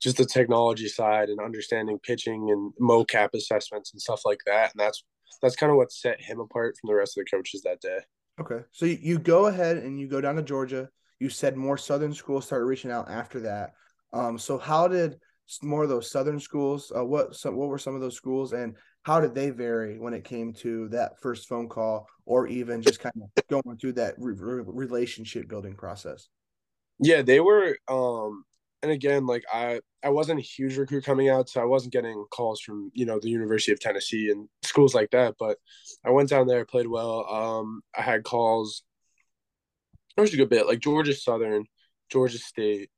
[0.01, 4.79] just the technology side and understanding pitching and mocap assessments and stuff like that and
[4.79, 5.03] that's
[5.41, 7.99] that's kind of what set him apart from the rest of the coaches that day.
[8.39, 10.89] Okay so you go ahead and you go down to georgia.
[11.19, 13.73] You said more southern schools started reaching out after that.
[14.13, 15.19] Um so how did
[15.63, 18.75] more of those southern schools uh, what some what were some of those schools and
[19.03, 22.99] how did they vary when it came to that first phone call or even just
[22.99, 26.27] kind of going through that re- relationship building process?
[26.99, 28.43] Yeah they were um
[28.81, 32.25] and again like i i wasn't a huge recruit coming out so i wasn't getting
[32.31, 35.57] calls from you know the university of tennessee and schools like that but
[36.05, 38.83] i went down there played well um i had calls.
[40.15, 41.65] There was a good bit like georgia southern
[42.09, 42.89] georgia state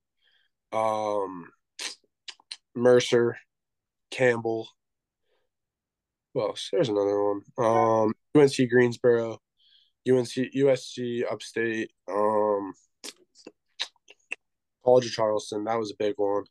[0.72, 1.50] um
[2.76, 3.38] mercer
[4.12, 4.68] campbell.
[6.34, 7.42] Well there's another one.
[7.58, 9.40] Um unc greensboro
[10.08, 12.74] unc usc upstate um
[14.84, 16.44] College of Charleston, that was a big one.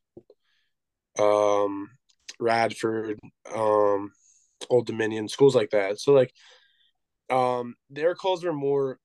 [1.19, 1.91] Um,
[2.39, 3.19] Radford,
[3.55, 4.13] um,
[4.69, 6.01] Old Dominion, schools like that.
[6.01, 6.33] So like,
[7.29, 8.99] um, their calls were more.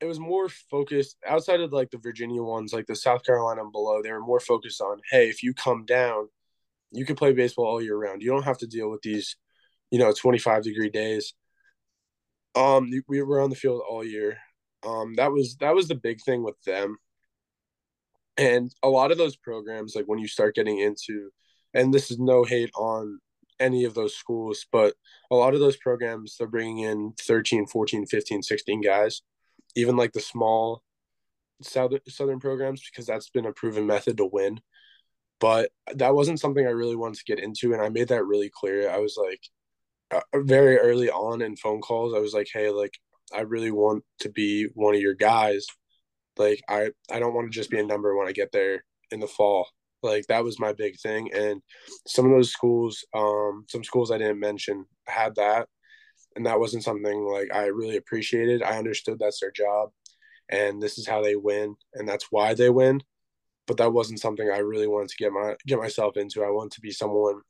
[0.00, 3.72] It was more focused outside of like the Virginia ones, like the South Carolina and
[3.72, 4.02] below.
[4.02, 6.28] They were more focused on, hey, if you come down,
[6.90, 8.20] you can play baseball all year round.
[8.20, 9.36] You don't have to deal with these,
[9.90, 11.32] you know, twenty five degree days.
[12.54, 14.36] Um, we were on the field all year.
[14.86, 16.98] Um, that was that was the big thing with them
[18.36, 21.30] and a lot of those programs like when you start getting into
[21.72, 23.20] and this is no hate on
[23.60, 24.94] any of those schools but
[25.30, 29.22] a lot of those programs they're bringing in 13 14 15 16 guys
[29.76, 30.82] even like the small
[31.62, 34.60] southern southern programs because that's been a proven method to win.
[35.40, 38.50] But that wasn't something i really wanted to get into and i made that really
[38.52, 38.88] clear.
[38.90, 39.40] I was like
[40.10, 42.92] uh, very early on in phone calls i was like hey like
[43.34, 45.66] i really want to be one of your guys
[46.38, 49.20] like I I don't want to just be a number when I get there in
[49.20, 49.68] the fall.
[50.02, 51.32] Like that was my big thing.
[51.32, 51.62] And
[52.06, 55.68] some of those schools, um, some schools I didn't mention had that.
[56.36, 58.62] And that wasn't something like I really appreciated.
[58.62, 59.90] I understood that's their job
[60.50, 63.00] and this is how they win and that's why they win.
[63.66, 66.44] But that wasn't something I really wanted to get my get myself into.
[66.44, 67.40] I want to be someone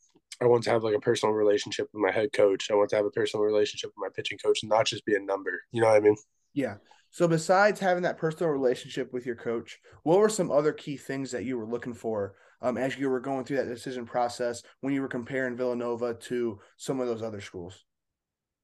[0.41, 2.71] I want to have like a personal relationship with my head coach.
[2.71, 5.15] I want to have a personal relationship with my pitching coach and not just be
[5.15, 5.63] a number.
[5.73, 6.17] You know what I mean?
[6.53, 6.77] Yeah.
[7.15, 11.31] So besides having that personal relationship with your coach, what were some other key things
[11.31, 14.93] that you were looking for um, as you were going through that decision process when
[14.93, 17.85] you were comparing Villanova to some of those other schools?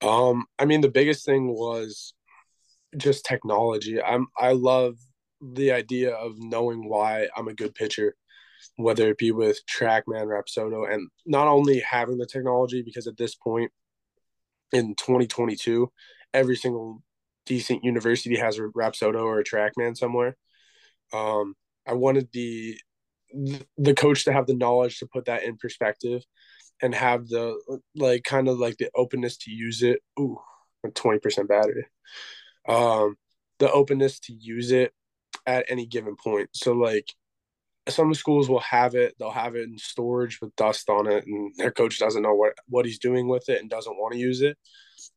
[0.03, 2.13] Um, I mean, the biggest thing was
[2.97, 4.03] just technology.
[4.03, 4.97] I'm I love
[5.41, 8.17] the idea of knowing why I'm a good pitcher,
[8.75, 13.37] whether it be with TrackMan, Rapsodo, and not only having the technology because at this
[13.37, 13.71] point
[14.73, 15.89] in 2022,
[16.35, 17.05] every single
[17.51, 20.37] decent university has a Rapsodo or a TrackMan somewhere.
[21.13, 22.79] Um, I wanted the
[23.77, 26.23] the coach to have the knowledge to put that in perspective
[26.81, 27.61] and have the
[27.97, 30.01] like kind of like the openness to use it.
[30.21, 30.39] Ooh,
[30.95, 31.87] twenty percent battery.
[32.69, 33.17] Um,
[33.59, 34.93] the openness to use it
[35.45, 36.51] at any given point.
[36.55, 37.13] So like
[37.89, 41.53] some schools will have it, they'll have it in storage with dust on it, and
[41.57, 44.41] their coach doesn't know what what he's doing with it and doesn't want to use
[44.41, 44.57] it.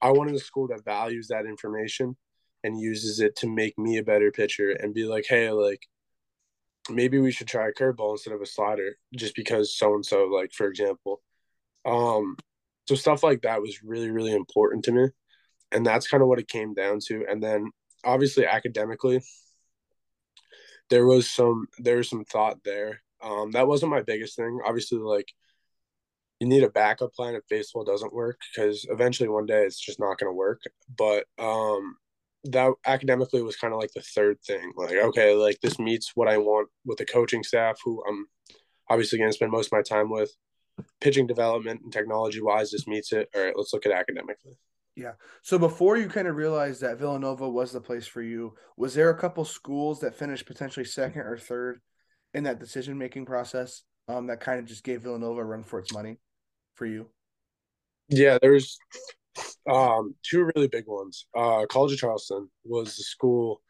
[0.01, 2.15] I wanted a school that values that information
[2.63, 5.87] and uses it to make me a better pitcher and be like, hey, like
[6.89, 10.25] maybe we should try a curveball instead of a slider just because so and so,
[10.25, 11.21] like for example.
[11.85, 12.37] Um,
[12.87, 15.07] so stuff like that was really really important to me
[15.71, 17.69] and that's kind of what it came down to and then
[18.03, 19.21] obviously academically
[20.89, 24.97] there was some there was some thought there um that wasn't my biggest thing obviously
[24.97, 25.31] like
[26.39, 29.99] you need a backup plan if baseball doesn't work because eventually one day it's just
[29.99, 30.61] not going to work
[30.97, 31.95] but um
[32.45, 36.27] that academically was kind of like the third thing like okay like this meets what
[36.27, 38.25] i want with the coaching staff who i'm
[38.89, 40.31] obviously going to spend most of my time with
[40.99, 44.57] pitching development and technology wise this meets it all right let's look at academically
[44.95, 45.13] yeah.
[45.41, 49.09] So before you kind of realized that Villanova was the place for you, was there
[49.09, 51.79] a couple schools that finished potentially second or third
[52.33, 55.79] in that decision making process um, that kind of just gave Villanova a run for
[55.79, 56.17] its money
[56.75, 57.07] for you?
[58.09, 58.77] Yeah, there's
[59.69, 61.25] um, two really big ones.
[61.35, 63.61] Uh, College of Charleston was the school.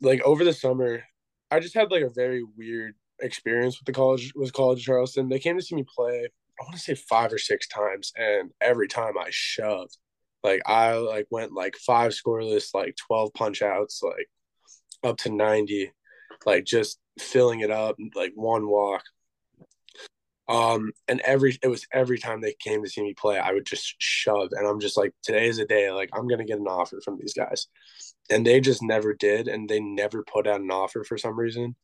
[0.00, 1.02] Like over the summer,
[1.50, 5.28] I just had like a very weird experience with the college with College of Charleston.
[5.28, 6.28] They came to see me play.
[6.60, 9.96] I want to say five or six times, and every time I shoved.
[10.42, 14.28] Like I like went like five scoreless, like twelve punch outs, like
[15.02, 15.92] up to ninety,
[16.44, 19.02] like just filling it up, like one walk.
[20.46, 23.64] Um, and every it was every time they came to see me play, I would
[23.64, 26.66] just shove, and I'm just like, today is a day, like I'm gonna get an
[26.66, 27.66] offer from these guys,
[28.30, 31.76] and they just never did, and they never put out an offer for some reason.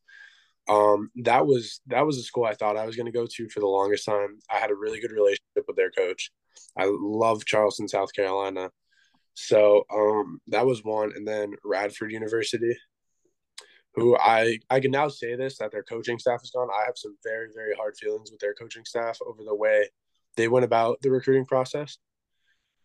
[0.68, 3.61] Um, that was that was a school I thought I was gonna go to for
[3.61, 4.38] the longest time.
[4.51, 6.31] I had a really good relationship with their coach.
[6.77, 8.70] I love Charleston, South Carolina.
[9.35, 12.77] So um, that was one, and then Radford University,
[13.94, 16.68] who I I can now say this that their coaching staff is gone.
[16.70, 19.88] I have some very very hard feelings with their coaching staff over the way
[20.37, 21.98] they went about the recruiting process,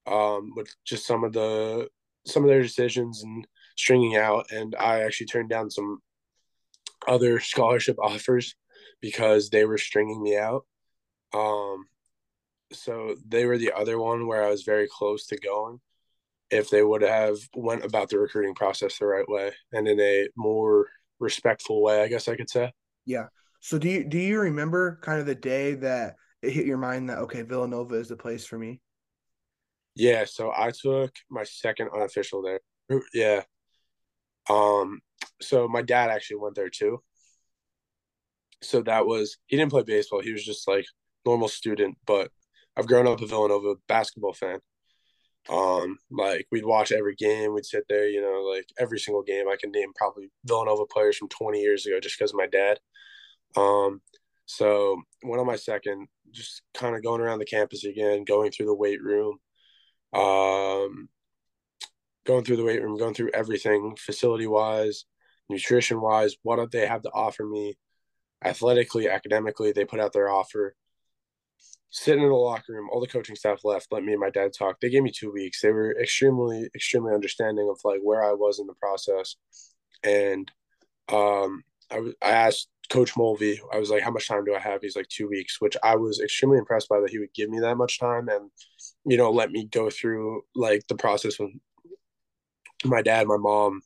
[0.07, 1.89] um, with just some of the
[2.25, 4.47] some of their decisions and stringing out.
[4.51, 5.99] And I actually turned down some
[7.07, 8.55] other scholarship offers
[9.01, 10.65] because they were stringing me out.
[11.33, 11.85] Um,
[12.71, 15.79] so they were the other one where I was very close to going
[16.49, 20.27] if they would have went about the recruiting process the right way and in a
[20.35, 20.87] more
[21.19, 22.71] respectful way, I guess I could say.
[23.05, 23.27] Yeah.
[23.59, 27.09] So do you do you remember kind of the day that it hit your mind
[27.09, 28.81] that okay, Villanova is the place for me?
[29.95, 32.59] Yeah, so I took my second unofficial there.
[33.13, 33.43] Yeah.
[34.49, 34.99] Um
[35.41, 37.01] so my dad actually went there too.
[38.61, 40.21] So that was he didn't play baseball.
[40.21, 40.85] He was just like
[41.25, 42.31] normal student, but
[42.77, 44.59] I've grown up a Villanova basketball fan.
[45.49, 49.47] Um, like we'd watch every game, we'd sit there, you know, like every single game.
[49.47, 52.79] I can name probably Villanova players from 20 years ago just because of my dad.
[53.55, 54.01] Um,
[54.45, 58.65] so one of my second, just kind of going around the campus again, going through
[58.67, 59.37] the weight room,
[60.13, 61.09] um,
[62.25, 65.05] going through the weight room, going through everything facility wise,
[65.49, 67.77] nutrition wise, what they have to offer me
[68.43, 69.71] athletically, academically.
[69.71, 70.75] They put out their offer
[71.95, 74.51] sitting in the locker room, all the coaching staff left, let me and my dad
[74.51, 74.81] talk.
[74.81, 75.61] They gave me two weeks.
[75.61, 79.37] They were extremely, extremely understanding of like where I was in the process.
[80.03, 80.51] And
[81.07, 84.81] um, I, I asked Coach Mulvey, I was like, how much time do I have?
[84.81, 87.61] He's like, two weeks, which I was extremely impressed by that he would give me
[87.61, 88.51] that much time and,
[89.05, 91.51] you know, let me go through like the process with
[92.83, 93.79] my dad, my mom,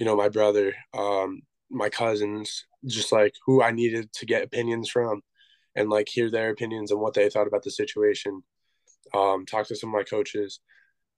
[0.00, 4.88] you know, my brother, um, my cousins, just like who I needed to get opinions
[4.88, 5.20] from
[5.74, 8.42] and like hear their opinions and what they thought about the situation.
[9.14, 10.60] Um, talk to some of my coaches,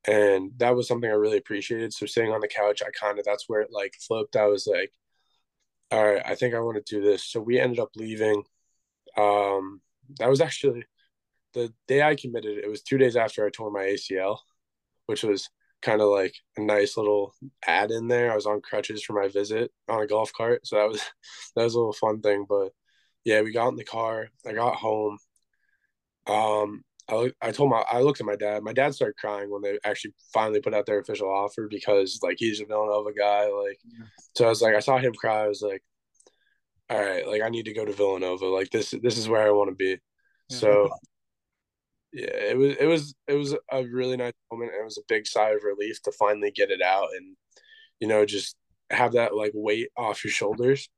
[0.07, 1.93] and that was something I really appreciated.
[1.93, 4.37] So sitting on the couch, I kind of that's where it like flipped.
[4.37, 4.93] I was like,
[5.91, 7.25] all right, I think I want to do this.
[7.25, 8.43] So we ended up leaving.
[9.17, 9.81] Um,
[10.19, 10.85] that was actually
[11.55, 12.59] the day I committed.
[12.59, 14.39] It was two days after I tore my ACL,
[15.07, 15.49] which was
[15.83, 17.35] kind of like a nice little
[17.67, 18.33] add in there.
[18.33, 21.01] I was on crutches for my visit on a golf cart, so that was
[21.57, 22.47] that was a little fun thing.
[22.49, 22.73] But
[23.25, 24.29] yeah, we got in the car.
[24.47, 25.19] I got home.
[26.27, 28.63] Um, I, I told my I looked at my dad.
[28.63, 32.37] My dad started crying when they actually finally put out their official offer because like
[32.39, 33.49] he's a Villanova guy.
[33.49, 34.07] Like, yeah.
[34.37, 35.45] so I was like, I saw him cry.
[35.45, 35.83] I was like,
[36.89, 38.47] all right, like I need to go to Villanova.
[38.47, 39.99] Like this, this is where I want to be.
[40.49, 40.57] Yeah.
[40.57, 40.89] So,
[42.13, 44.73] yeah, it was it was it was a really nice moment.
[44.79, 47.37] It was a big sigh of relief to finally get it out and
[48.01, 48.57] you know just
[48.91, 50.89] have that like weight off your shoulders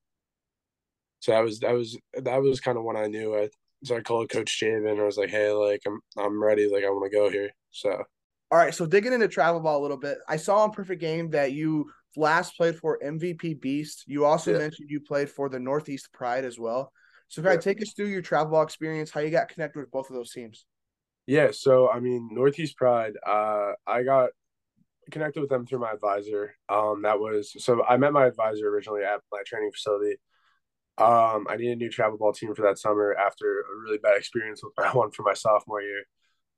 [1.21, 3.49] so that was that was that was kind of when I knew I
[3.85, 5.01] so I called Coach Javen.
[5.01, 7.51] I was like, hey, like I'm I'm ready, like I want to go here.
[7.71, 8.05] So
[8.51, 11.31] all right, so digging into travel ball a little bit, I saw on Perfect Game
[11.31, 14.05] that you last played for MVP Beast.
[14.07, 14.59] You also yeah.
[14.59, 16.93] mentioned you played for the Northeast Pride as well.
[17.29, 17.55] So can yeah.
[17.55, 20.17] I take us through your travel ball experience, how you got connected with both of
[20.17, 20.64] those teams?
[21.27, 24.31] Yeah, so I mean Northeast Pride, uh, I got
[25.11, 26.55] connected with them through my advisor.
[26.69, 30.17] Um, that was so I met my advisor originally at my training facility.
[30.99, 34.17] Um, I need a new travel ball team for that summer after a really bad
[34.17, 36.05] experience with my one for my sophomore year.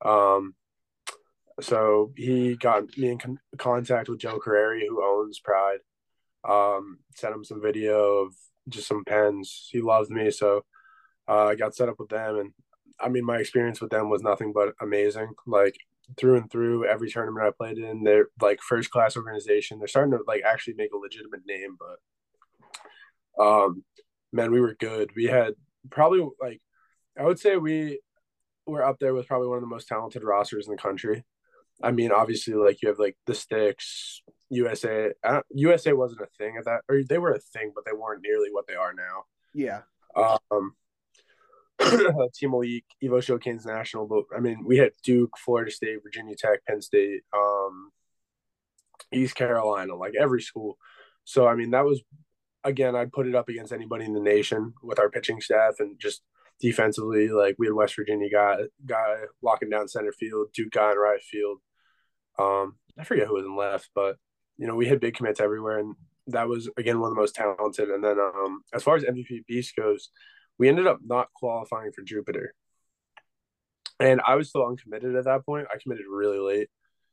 [0.05, 0.55] Um,
[1.61, 5.79] so he got me in con- contact with Joe Carreri, who owns Pride.
[6.49, 8.35] Um, sent him some video of
[8.69, 9.69] just some pens.
[9.73, 10.65] He loved me, so
[11.29, 12.53] uh, I got set up with them, and
[13.01, 15.31] I mean, my experience with them was nothing but amazing.
[15.47, 15.77] Like
[16.17, 19.79] through and through, every tournament I played in, they're like first class organization.
[19.79, 23.85] They're starting to like actually make a legitimate name, but um,
[24.33, 25.11] man, we were good.
[25.15, 25.55] We had
[25.91, 26.61] probably like
[27.19, 28.01] I would say we
[28.67, 31.25] were up there with probably one of the most talented rosters in the country.
[31.83, 35.13] I mean, obviously, like you have like the Sticks, USA.
[35.51, 38.49] USA wasn't a thing at that, or they were a thing, but they weren't nearly
[38.51, 39.25] what they are now.
[39.55, 39.83] Yeah.
[40.17, 40.75] Um,
[42.35, 46.65] Team Malik, Evo Showcase National, but I mean, we had Duke, Florida State, Virginia Tech,
[46.67, 47.91] Penn State, um,
[49.13, 50.77] East Carolina, like every school.
[51.25, 52.03] So I mean, that was
[52.65, 55.99] again, I'd put it up against anybody in the nation with our pitching staff and
[55.99, 56.23] just
[56.61, 57.29] defensively.
[57.29, 61.23] Like we had West Virginia guy guy locking down center field, Duke guy in right
[61.23, 61.59] field.
[62.39, 64.17] Um, I forget who was in left, but
[64.57, 65.95] you know we had big commits everywhere, and
[66.29, 67.91] that was again one of the most talented.
[67.91, 70.11] And then um, as far as MVP Beast goes,
[70.59, 72.55] we ended up not qualifying for Jupiter,
[74.01, 75.69] and I was still uncommitted at that point.
[75.73, 76.69] I committed really late,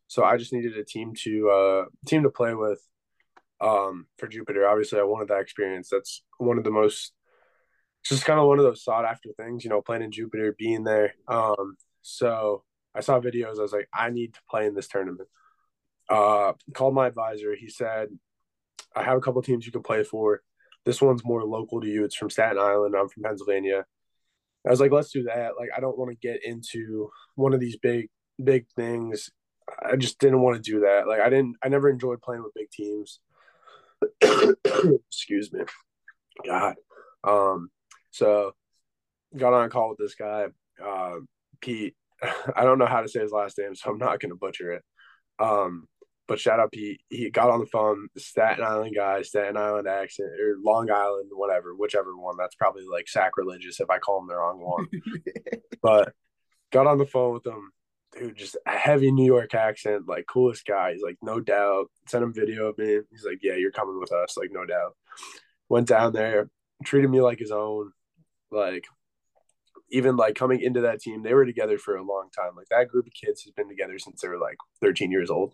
[0.08, 2.82] so I just needed a team to uh, team to play with
[3.62, 4.68] um, for Jupiter.
[4.68, 5.90] Obviously, I wanted that experience.
[5.92, 7.14] That's one of the most
[8.04, 10.84] just kind of one of those sought after things, you know, playing in Jupiter, being
[10.84, 11.16] there.
[11.28, 13.58] Um, so I saw videos.
[13.58, 15.28] I was like, I need to play in this tournament.
[16.08, 17.56] Uh, called my advisor.
[17.56, 18.10] He said,
[18.96, 20.42] I have a couple teams you can play for.
[20.86, 22.06] This one's more local to you.
[22.06, 22.96] It's from Staten Island.
[22.96, 23.86] I'm from Pennsylvania.
[24.68, 25.54] I was like, let's do that.
[25.60, 28.10] Like, I don't want to get into one of these big,
[28.44, 29.32] big things.
[29.84, 31.08] I just didn't want to do that.
[31.08, 33.20] Like, I didn't, I never enjoyed playing with big teams.
[35.10, 35.62] Excuse me.
[36.46, 36.76] God.
[37.24, 37.70] Um,
[38.12, 38.54] so
[39.36, 40.46] got on a call with this guy,
[40.84, 41.16] uh,
[41.62, 41.96] Pete.
[42.56, 44.74] I don't know how to say his last name, so I'm not going to butcher
[44.74, 44.84] it.
[45.40, 45.88] Um,
[46.28, 47.02] but shout out Pete.
[47.10, 51.76] He got on the phone, Staten Island guy, Staten Island accent, or Long Island, whatever,
[51.76, 52.36] whichever one.
[52.38, 54.88] That's probably like sacrilegious if I call him the wrong one.
[55.84, 56.14] but
[56.72, 57.72] got on the phone with him,
[58.16, 60.94] dude, just a heavy New York accent, like coolest guy.
[60.94, 61.88] He's like, no doubt.
[62.08, 63.00] Sent him video of me.
[63.12, 64.96] He's like, yeah, you're coming with us, like no doubt.
[65.70, 66.50] Went down there,
[66.84, 67.92] treated me like his own.
[68.52, 68.86] Like
[69.92, 72.52] even like coming into that team, they were together for a long time.
[72.56, 75.54] Like that group of kids has been together since they were like 13 years old.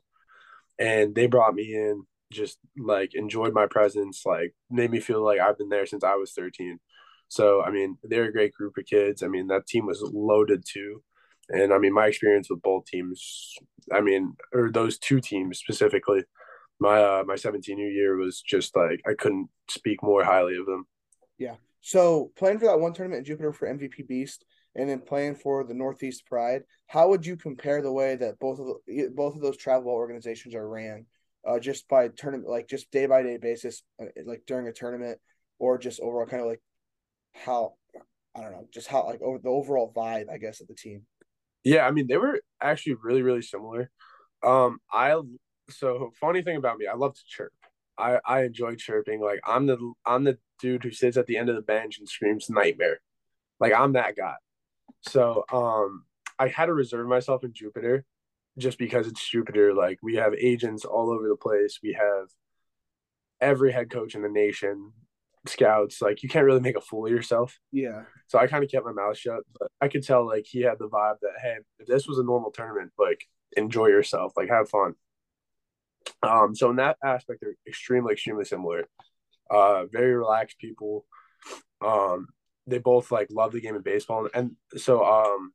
[0.80, 5.40] And they brought me in, just like enjoyed my presence, like made me feel like
[5.40, 6.80] I've been there since I was 13.
[7.28, 9.22] So I mean, they're a great group of kids.
[9.24, 11.04] I mean, that team was loaded too.
[11.52, 13.56] And I mean, my experience with both teams,
[13.92, 16.24] I mean, or those two teams specifically,
[16.80, 20.86] my uh, my 17 year was just like I couldn't speak more highly of them.
[21.38, 21.56] Yeah.
[21.82, 24.46] So playing for that one tournament in Jupiter for MVP Beast,
[24.76, 28.60] and then playing for the Northeast Pride, how would you compare the way that both
[28.60, 31.06] of the, both of those travel organizations are ran,
[31.46, 35.20] uh, just by tournament, like just day by day basis, uh, like during a tournament,
[35.60, 36.62] or just overall kind of like
[37.34, 37.74] how
[38.36, 41.06] I don't know, just how like over the overall vibe, I guess, of the team.
[41.64, 43.90] Yeah, I mean they were actually really really similar.
[44.44, 45.20] Um, I
[45.70, 47.54] so funny thing about me, I love to chirp.
[47.98, 49.22] I I enjoy chirping.
[49.22, 52.08] Like I'm the I'm the dude who sits at the end of the bench and
[52.10, 53.00] screams nightmare.
[53.60, 54.36] Like I'm that guy.
[55.02, 56.06] So um
[56.40, 58.06] I had to reserve myself in Jupiter
[58.58, 59.74] just because it's Jupiter.
[59.74, 61.80] Like we have agents all over the place.
[61.84, 62.30] We have
[63.40, 64.94] every head coach in the nation,
[65.48, 66.02] scouts.
[66.02, 67.60] Like you can't really make a fool of yourself.
[67.72, 68.04] Yeah.
[68.28, 70.80] So I kind of kept my mouth shut, but I could tell like he had
[70.80, 73.26] the vibe that hey, if this was a normal tournament, like
[73.58, 74.94] enjoy yourself, like have fun.
[76.24, 78.86] Um, so in that aspect, they're extremely, extremely similar
[79.52, 81.06] uh, very relaxed people.
[81.86, 82.28] Um,
[82.68, 85.52] they both like love the game of baseball, and so um,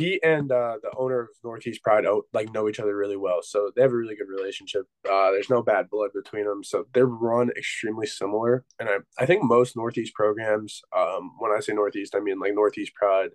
[0.00, 3.70] Pete and uh, the owner of Northeast Pride like know each other really well, so
[3.76, 4.86] they have a really good relationship.
[5.04, 8.64] Uh, there's no bad blood between them, so they're run extremely similar.
[8.78, 12.54] And I, I think most Northeast programs, um, when I say Northeast, I mean like
[12.54, 13.30] Northeast Pride,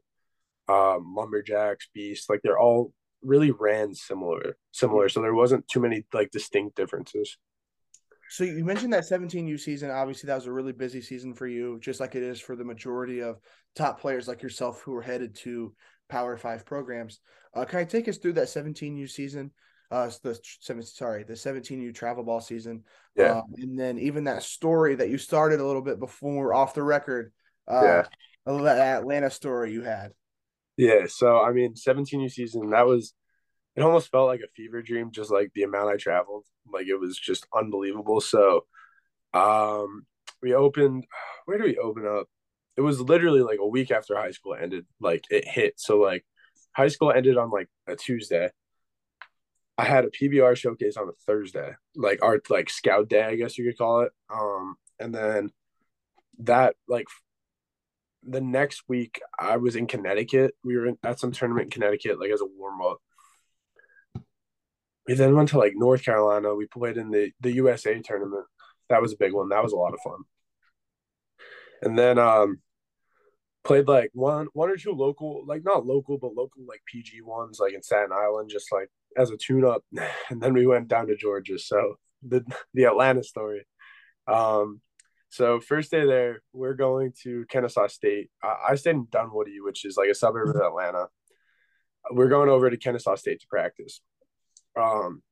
[0.68, 2.92] um, Lumberjacks, Beast, like they're all
[3.22, 5.08] really ran similar, similar.
[5.08, 7.38] So there wasn't too many like distinct differences.
[8.30, 9.92] So you mentioned that 17U season.
[9.92, 12.64] Obviously, that was a really busy season for you, just like it is for the
[12.64, 13.38] majority of
[13.76, 15.76] top players like yourself who are headed to
[16.10, 17.20] Power Five programs.
[17.54, 19.52] Uh, can I take us through that 17U season?
[19.92, 22.84] Uh, the seven, sorry, the 17U travel ball season.
[23.16, 26.74] Yeah, um, and then even that story that you started a little bit before off
[26.74, 27.32] the record.
[27.68, 28.04] Uh,
[28.46, 30.12] yeah, that Atlanta story you had.
[30.78, 33.14] Yeah, so I mean, 17U season that was
[33.76, 36.46] it almost felt like a fever dream, just like the amount I traveled.
[36.72, 38.22] Like it was just unbelievable.
[38.22, 38.66] So
[39.34, 40.06] um
[40.42, 41.06] we opened
[41.46, 42.28] where do we open up?
[42.78, 44.86] It was literally like a week after high school ended.
[45.00, 45.76] Like it hit.
[45.78, 46.26] So like
[46.74, 48.50] high school ended on like a Tuesday.
[49.78, 53.58] I had a PBR showcase on a Thursday, like our like scout day, I guess
[53.58, 54.12] you could call it.
[54.34, 55.50] Um, and then
[56.40, 57.08] that like
[58.24, 60.56] the next week I was in Connecticut.
[60.64, 62.98] We were in, at some tournament in Connecticut, like as a warm up.
[65.08, 66.56] We then went to like North Carolina.
[66.56, 68.46] We played in the the USA tournament.
[68.90, 69.50] That was a big one.
[69.50, 70.24] That was a lot of fun.
[71.82, 72.62] And then um
[73.66, 77.60] played like one one or two local, like not local, but local like PG ones,
[77.60, 79.84] like in Staten Island, just like as a tune up.
[80.30, 81.60] And then we went down to Georgia.
[81.60, 81.96] So
[82.26, 83.66] the the Atlanta story.
[84.28, 84.82] Um
[85.30, 88.30] so first day there, we're going to Kennesaw State.
[88.42, 91.08] I, I stayed in Dunwoody, which is like a suburb of Atlanta.
[92.12, 94.00] We're going over to Kennesaw State to practice.
[94.80, 95.24] Um,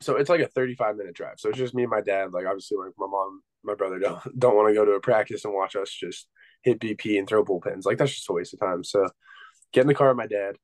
[0.00, 1.36] so it's like a 35 minute drive.
[1.38, 2.32] So it's just me and my dad.
[2.32, 5.44] Like obviously, like my mom, my brother don't don't want to go to a practice
[5.44, 6.26] and watch us just
[6.62, 7.86] hit BP and throw bullpens.
[7.86, 8.84] Like that's just a waste of time.
[8.84, 9.08] So
[9.72, 10.56] get in the car with my dad.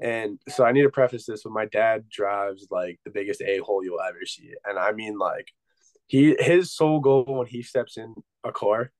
[0.00, 3.58] And so I need to preface this with my dad drives like the biggest a
[3.58, 5.48] hole you'll ever see, and I mean like
[6.06, 8.92] he his sole goal when he steps in a car,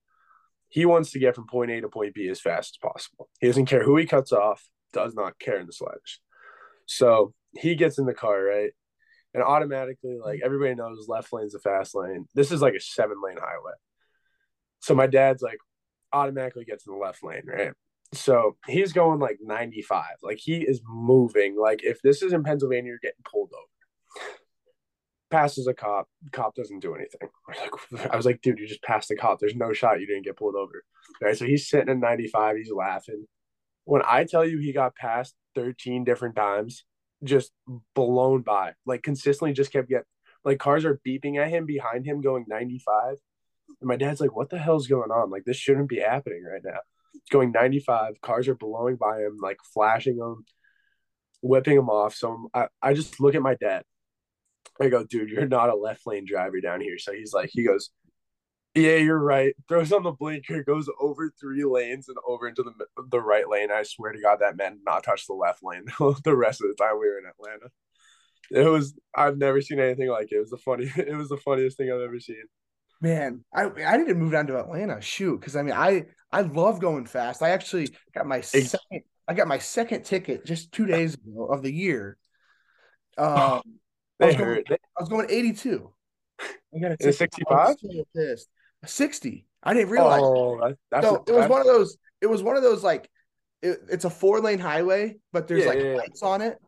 [0.68, 3.30] he wants to get from point A to point B as fast as possible.
[3.40, 6.20] He doesn't care who he cuts off, does not care in the slightest.
[6.86, 8.70] So he gets in the car, right?
[9.32, 12.26] And automatically, like everybody knows, left lane's a fast lane.
[12.34, 13.72] This is like a seven lane highway.
[14.80, 15.58] So my dad's like
[16.12, 17.72] automatically gets in the left lane, right?
[18.12, 20.04] So he's going like 95.
[20.22, 21.56] Like he is moving.
[21.56, 23.70] Like if this is in Pennsylvania, you're getting pulled over
[25.30, 26.08] passes a cop.
[26.32, 27.28] Cop doesn't do anything.
[28.12, 29.38] I was like, dude, you just passed the cop.
[29.38, 30.84] There's no shot you didn't get pulled over.
[31.22, 31.36] Right.
[31.36, 32.56] So he's sitting at 95.
[32.56, 33.26] He's laughing.
[33.84, 36.84] When I tell you he got passed 13 different times,
[37.24, 37.52] just
[37.94, 40.04] blown by, like consistently just kept getting,
[40.44, 43.16] like cars are beeping at him behind him going 95.
[43.80, 45.30] And my dad's like, what the hell's going on?
[45.30, 46.80] Like, this shouldn't be happening right now.
[47.14, 50.44] It's Going 95, cars are blowing by him, like flashing him,
[51.42, 52.14] whipping him off.
[52.14, 53.84] So I, I just look at my dad
[54.80, 56.98] I go, dude, you're not a left lane driver down here.
[56.98, 57.90] So he's like, he goes,
[58.74, 59.54] yeah, you're right.
[59.68, 63.70] Throws on the blinker, goes over three lanes and over into the the right lane.
[63.70, 65.84] I swear to God, that man did not touch the left lane
[66.24, 67.70] the rest of the time we were in Atlanta.
[68.50, 70.36] It was I've never seen anything like it.
[70.36, 70.90] It was the funny.
[70.96, 72.44] It was the funniest thing I've ever seen.
[73.00, 75.00] Man, I I need to move down to Atlanta.
[75.00, 77.42] Shoot, because I mean, I I love going fast.
[77.42, 79.02] I actually got my second.
[79.26, 82.16] I got my second ticket just two days ago of the year.
[83.18, 83.60] Um,
[84.18, 85.92] I was, going, I was going 82.
[86.40, 87.76] I got a 65.
[88.14, 88.34] So
[88.86, 89.46] 60.
[89.62, 90.20] I didn't realize.
[90.22, 91.98] Oh, that's so it was one of those.
[92.22, 93.10] It was one of those like
[93.62, 96.28] it, it's a four lane highway, but there's yeah, like yeah, lights yeah.
[96.28, 96.58] on it.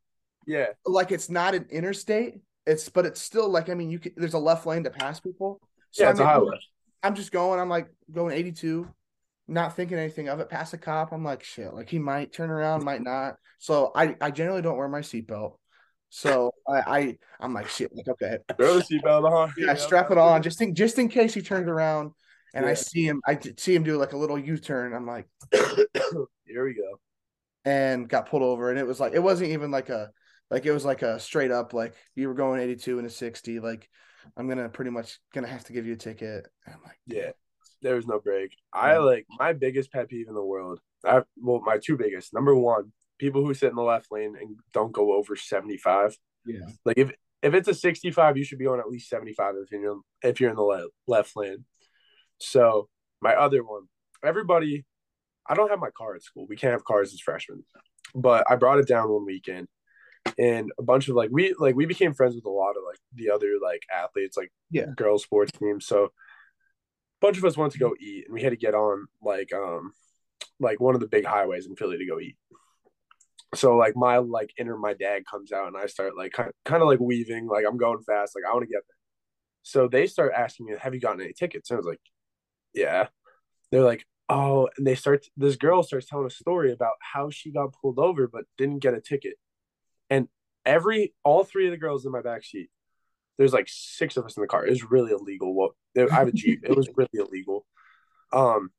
[0.46, 2.40] Yeah, like it's not an interstate.
[2.66, 5.20] It's but it's still like I mean you can, there's a left lane to pass
[5.20, 5.60] people.
[5.92, 6.58] So yeah, it's I mean, a highway.
[7.02, 7.60] I'm just going.
[7.60, 8.88] I'm like going 82,
[9.48, 10.48] not thinking anything of it.
[10.48, 11.12] Pass a cop.
[11.12, 11.72] I'm like shit.
[11.72, 13.36] Like he might turn around, might not.
[13.58, 15.56] So I I generally don't wear my seatbelt.
[16.10, 17.94] So I, I I'm like shit.
[17.94, 19.52] Like okay, throw the seatbelt on.
[19.56, 22.12] Yeah, strap it on just in just in case he turns around
[22.54, 22.70] and yeah.
[22.72, 23.20] I see him.
[23.26, 24.92] I see him do like a little U turn.
[24.92, 27.00] I'm like, here we go,
[27.64, 28.70] and got pulled over.
[28.70, 30.10] And it was like it wasn't even like a
[30.50, 33.60] like it was like a straight up like you were going 82 and a 60.
[33.60, 33.88] Like
[34.36, 36.48] I'm gonna pretty much gonna have to give you a ticket.
[36.66, 37.30] And I'm like, yeah,
[37.82, 38.56] there was no break.
[38.72, 40.80] I like my biggest pet peeve in the world.
[41.04, 42.32] I well, my two biggest.
[42.32, 46.16] Number one, people who sit in the left lane and don't go over 75.
[46.46, 46.58] Yeah.
[46.84, 47.12] Like if
[47.42, 50.50] if it's a 65, you should be on at least 75 if you're if you're
[50.50, 51.64] in the le- left lane.
[52.38, 52.88] So
[53.20, 53.82] my other one,
[54.24, 54.84] everybody,
[55.46, 56.46] I don't have my car at school.
[56.48, 57.64] We can't have cars as freshmen,
[58.14, 59.68] but I brought it down one weekend,
[60.38, 62.98] and a bunch of like we like we became friends with a lot of like
[63.14, 65.86] the other like athletes, like yeah, girls sports teams.
[65.86, 66.08] So a
[67.20, 69.92] bunch of us wanted to go eat, and we had to get on like um
[70.60, 72.36] like one of the big highways in Philly to go eat
[73.54, 76.82] so like my like inner my dad comes out and I start like kind kind
[76.82, 78.96] of like weaving like I'm going fast like I want to get there.
[79.62, 82.00] So they start asking me, "Have you gotten any tickets?" And I was like,
[82.74, 83.08] "Yeah."
[83.70, 85.26] They're like, "Oh," and they start.
[85.36, 88.94] This girl starts telling a story about how she got pulled over but didn't get
[88.94, 89.36] a ticket,
[90.10, 90.28] and
[90.64, 92.70] every all three of the girls in my back seat.
[93.38, 94.66] There's like six of us in the car.
[94.66, 95.54] It was really illegal.
[95.54, 96.60] What I have a jeep.
[96.64, 97.66] it was really illegal.
[98.32, 98.70] Um,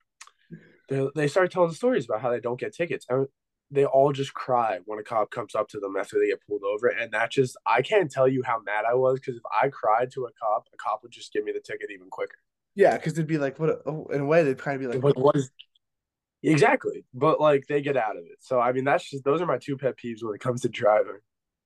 [0.89, 3.05] they, they started telling stories about how they don't get tickets.
[3.09, 3.28] And
[3.71, 6.63] they all just cry when a cop comes up to them after they get pulled
[6.63, 6.88] over.
[6.88, 10.11] And that just, I can't tell you how mad I was because if I cried
[10.11, 12.38] to a cop, a cop would just give me the ticket even quicker.
[12.76, 15.03] Yeah, because they'd be like, what, oh, in a way, they'd kind of be like,
[15.03, 15.49] what, what is,
[16.51, 17.05] exactly.
[17.13, 18.37] But like they get out of it.
[18.39, 20.69] So, I mean, that's just, those are my two pet peeves when it comes to
[20.69, 21.19] driving.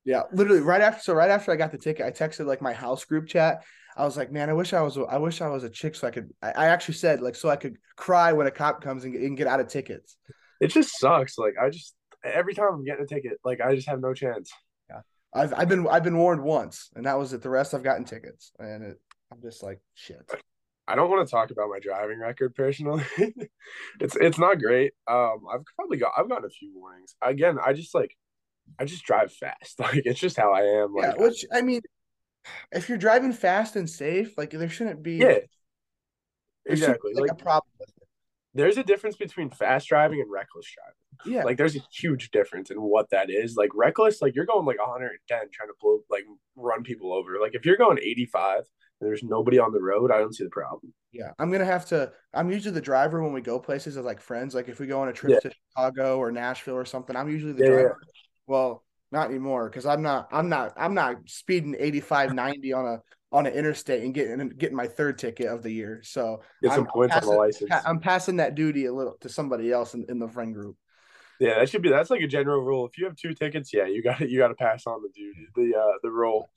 [0.06, 2.72] Yeah, literally right after, so right after I got the ticket, I texted like my
[2.72, 3.64] house group chat.
[3.98, 6.08] I was like, man, I wish I was I wish I was a chick so
[6.08, 6.30] I could.
[6.42, 9.36] I, I actually said like so I could cry when a cop comes and, and
[9.36, 10.16] get out of tickets.
[10.62, 11.38] It just sucks.
[11.38, 14.52] Like I just every time I'm getting a ticket, like I just have no chance.
[14.90, 15.02] Yeah,
[15.34, 17.42] I've I've been I've been warned once, and that was it.
[17.42, 19.02] The rest I've gotten tickets, and it,
[19.32, 20.22] I'm just like shit.
[20.88, 23.04] I don't want to talk about my driving record personally.
[24.00, 24.94] it's it's not great.
[25.08, 27.16] Um, I've probably got I've gotten a few warnings.
[27.22, 28.16] Again, I just like
[28.80, 29.80] I just drive fast.
[29.80, 30.94] Like it's just how I am.
[30.94, 31.82] Like, yeah, which I mean,
[32.72, 35.18] if you're driving fast and safe, like there shouldn't be.
[35.18, 35.40] Yeah.
[36.66, 37.14] Exactly.
[37.14, 38.08] Like, like, a problem with it.
[38.54, 41.36] There's a difference between fast driving and reckless driving.
[41.36, 41.44] Yeah.
[41.44, 43.56] Like there's a huge difference in what that is.
[43.56, 46.26] Like reckless, like you're going like 110 trying to blow like
[46.56, 47.40] run people over.
[47.40, 48.66] Like if you're going 85 and
[49.00, 50.94] there's nobody on the road, I don't see the problem.
[51.12, 51.32] Yeah.
[51.40, 54.56] I'm gonna have to I'm usually the driver when we go places as like friends.
[54.56, 55.50] Like if we go on a trip yeah.
[55.50, 58.00] to Chicago or Nashville or something, I'm usually the yeah, driver.
[58.02, 58.12] Yeah.
[58.48, 63.02] Well, not anymore because I'm not I'm not I'm not speeding 85 90 on a
[63.32, 66.02] on an interstate and getting getting my third ticket of the year.
[66.04, 67.72] So get some I'm points passing, on the license.
[67.86, 70.76] I'm passing that duty a little to somebody else in, in the friend group.
[71.40, 72.88] Yeah, that should be that's like a general rule.
[72.88, 75.48] If you have two tickets, yeah, you got you got to pass on the duty
[75.56, 76.50] the uh the role.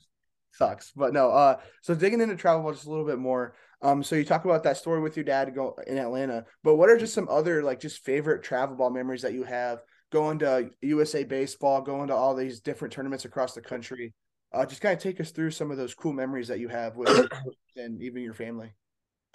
[0.53, 1.31] Sucks, but no.
[1.31, 3.55] Uh, so digging into travel ball just a little bit more.
[3.83, 6.91] Um, so you talk about that story with your dad go in Atlanta, but what
[6.91, 9.81] are just some other like just favorite travel ball memories that you have
[10.11, 14.13] going to USA Baseball, going to all these different tournaments across the country.
[14.53, 16.97] Uh, just kind of take us through some of those cool memories that you have
[16.97, 17.09] with
[17.77, 18.73] and even your family.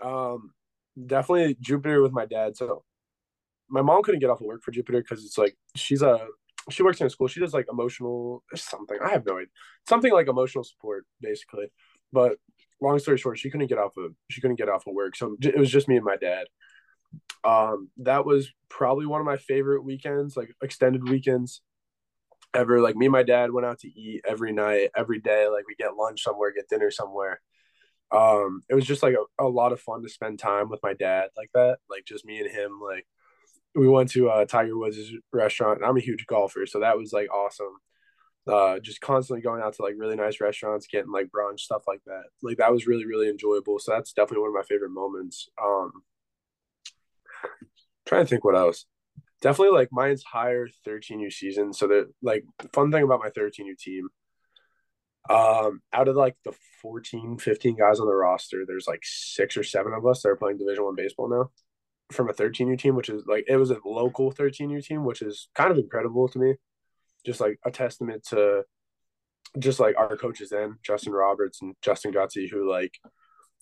[0.04, 0.52] Um,
[1.04, 2.58] definitely Jupiter with my dad.
[2.58, 2.84] So
[3.70, 6.28] my mom couldn't get off of work for Jupiter because it's like she's a
[6.70, 7.28] she works in a school.
[7.28, 8.98] She does like emotional something.
[9.04, 9.48] I have no idea.
[9.88, 11.68] Something like emotional support, basically.
[12.12, 12.38] But
[12.82, 15.36] long story short, she couldn't get off of she couldn't get off of work, so
[15.42, 16.48] it was just me and my dad.
[17.44, 21.62] Um, that was probably one of my favorite weekends, like extended weekends
[22.54, 22.82] ever.
[22.82, 25.48] Like me and my dad went out to eat every night, every day.
[25.48, 27.42] Like we get lunch somewhere, get dinner somewhere.
[28.12, 30.94] Um, it was just like a, a lot of fun to spend time with my
[30.94, 31.80] dad like that.
[31.90, 32.80] Like just me and him.
[32.82, 33.06] Like
[33.76, 35.82] we went to uh, Tiger Woods' restaurant.
[35.84, 37.78] I'm a huge golfer, so that was like awesome.
[38.48, 42.02] Uh, just constantly going out to like really nice restaurants, getting like brunch stuff like
[42.06, 42.24] that.
[42.42, 43.80] Like that was really really enjoyable.
[43.80, 45.50] So that's definitely one of my favorite moments.
[45.62, 45.92] Um,
[48.06, 48.86] trying to think what else.
[49.42, 51.74] Definitely like my entire 13U season.
[51.74, 54.08] So the like fun thing about my 13U team,
[55.30, 59.64] um, out of like the 14, 15 guys on the roster, there's like six or
[59.64, 61.52] seven of us that are playing Division One baseball now
[62.12, 65.50] from a 13U team, which is like it was a local 13U team, which is
[65.56, 66.56] kind of incredible to me.
[67.26, 68.64] Just like a testament to
[69.58, 72.98] just like our coaches then, Justin Roberts and Justin Gutsy, who like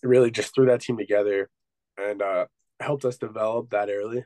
[0.02, 1.50] really just threw that team together
[1.98, 2.46] and uh
[2.80, 4.26] helped us develop that early.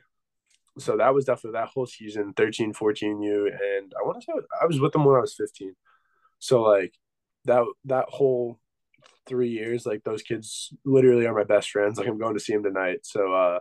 [0.78, 3.46] So that was definitely that whole season, 13, 14 U.
[3.46, 5.74] And I want to say I was with them when I was 15.
[6.38, 6.94] So like
[7.44, 8.58] that that whole
[9.26, 11.98] three years, like those kids literally are my best friends.
[11.98, 13.00] Like I'm going to see them tonight.
[13.02, 13.58] So uh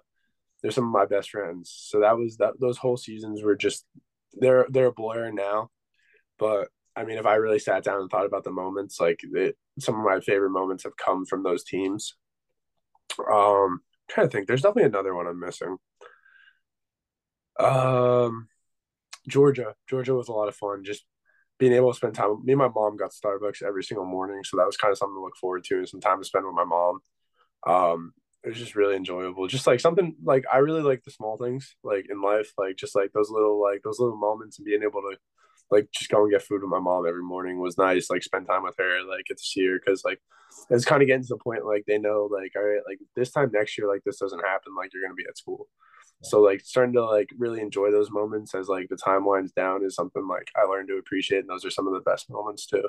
[0.61, 1.73] they're some of my best friends.
[1.89, 3.85] So that was that those whole seasons were just
[4.33, 5.69] they're they're a blur now.
[6.39, 9.55] But I mean, if I really sat down and thought about the moments, like it,
[9.79, 12.15] some of my favorite moments have come from those teams.
[13.19, 14.47] Um, trying to think.
[14.47, 15.77] There's definitely another one I'm missing.
[17.59, 18.47] Um,
[19.27, 19.75] Georgia.
[19.89, 20.83] Georgia was a lot of fun.
[20.83, 21.05] Just
[21.59, 22.31] being able to spend time.
[22.31, 24.97] With me and my mom got Starbucks every single morning, so that was kind of
[24.97, 26.99] something to look forward to and some time to spend with my mom.
[27.65, 28.13] Um,
[28.47, 29.45] it was just really enjoyable.
[29.47, 32.95] Just like something like I really like the small things like in life, like just
[32.95, 35.17] like those little like those little moments and being able to
[35.69, 38.09] like just go and get food with my mom every morning was nice.
[38.09, 40.21] Like spend time with her, like get to see her because like
[40.69, 43.31] it's kind of getting to the point like they know like all right, like this
[43.31, 44.73] time next year like this doesn't happen.
[44.77, 45.67] Like you're gonna be at school.
[46.23, 49.93] So like starting to like really enjoy those moments as like the timelines down is
[49.93, 52.87] something like I learned to appreciate, and those are some of the best moments too.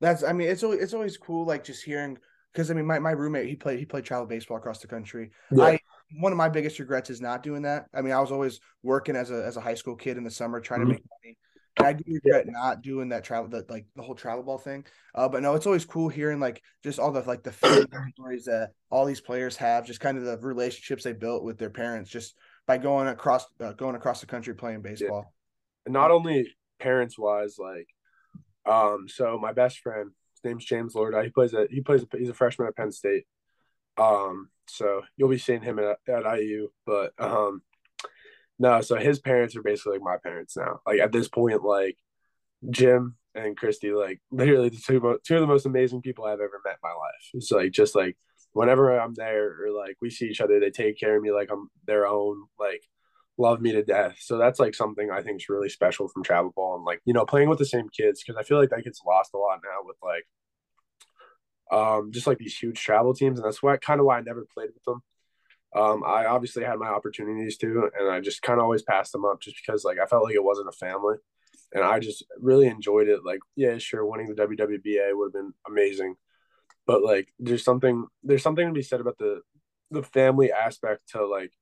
[0.00, 2.18] That's I mean it's always it's always cool like just hearing
[2.52, 5.30] because I mean my, my roommate he played he played travel baseball across the country.
[5.50, 5.64] Yeah.
[5.64, 5.80] I
[6.20, 7.86] one of my biggest regrets is not doing that.
[7.94, 10.30] I mean I was always working as a as a high school kid in the
[10.30, 10.90] summer trying mm-hmm.
[10.90, 11.36] to make money
[11.78, 12.52] and I do regret yeah.
[12.52, 14.84] not doing that travel, that like the whole travel ball thing.
[15.14, 17.52] Uh, but no, it's always cool hearing like just all the like the
[18.14, 21.70] stories that all these players have, just kind of the relationships they built with their
[21.70, 22.34] parents, just
[22.66, 25.24] by going across uh, going across the country playing baseball.
[25.24, 25.86] Yeah.
[25.86, 26.46] And not only
[26.78, 27.88] parents wise, like,
[28.66, 30.10] um, so my best friend,
[30.44, 31.14] name's James Lord.
[31.24, 33.24] He plays a he plays a, he's a freshman at Penn State.
[33.98, 37.62] Um, so you'll be seeing him at, at IU, but um,
[38.58, 40.80] no, so his parents are basically like my parents now.
[40.86, 41.96] Like at this point, like
[42.70, 46.60] Jim and Christy, like literally the two, two of the most amazing people I've ever
[46.64, 47.30] met in my life.
[47.34, 48.16] It's like just like
[48.52, 51.50] whenever I'm there or like we see each other, they take care of me like
[51.50, 52.82] I'm their own, like
[53.38, 54.16] love me to death.
[54.20, 57.14] So that's like something I think is really special from travel ball and like, you
[57.14, 59.60] know, playing with the same kids because I feel like that gets lost a lot
[59.64, 60.26] now with like
[61.72, 64.46] um, just like these huge travel teams, and that's why kind of why I never
[64.52, 65.02] played with them.
[65.74, 69.24] Um, I obviously had my opportunities too, and I just kind of always passed them
[69.24, 71.16] up just because like I felt like it wasn't a family,
[71.72, 73.20] and I just really enjoyed it.
[73.24, 76.16] Like, yeah, sure, winning the WWBA would have been amazing,
[76.86, 79.40] but like, there's something there's something to be said about the
[79.90, 81.52] the family aspect to like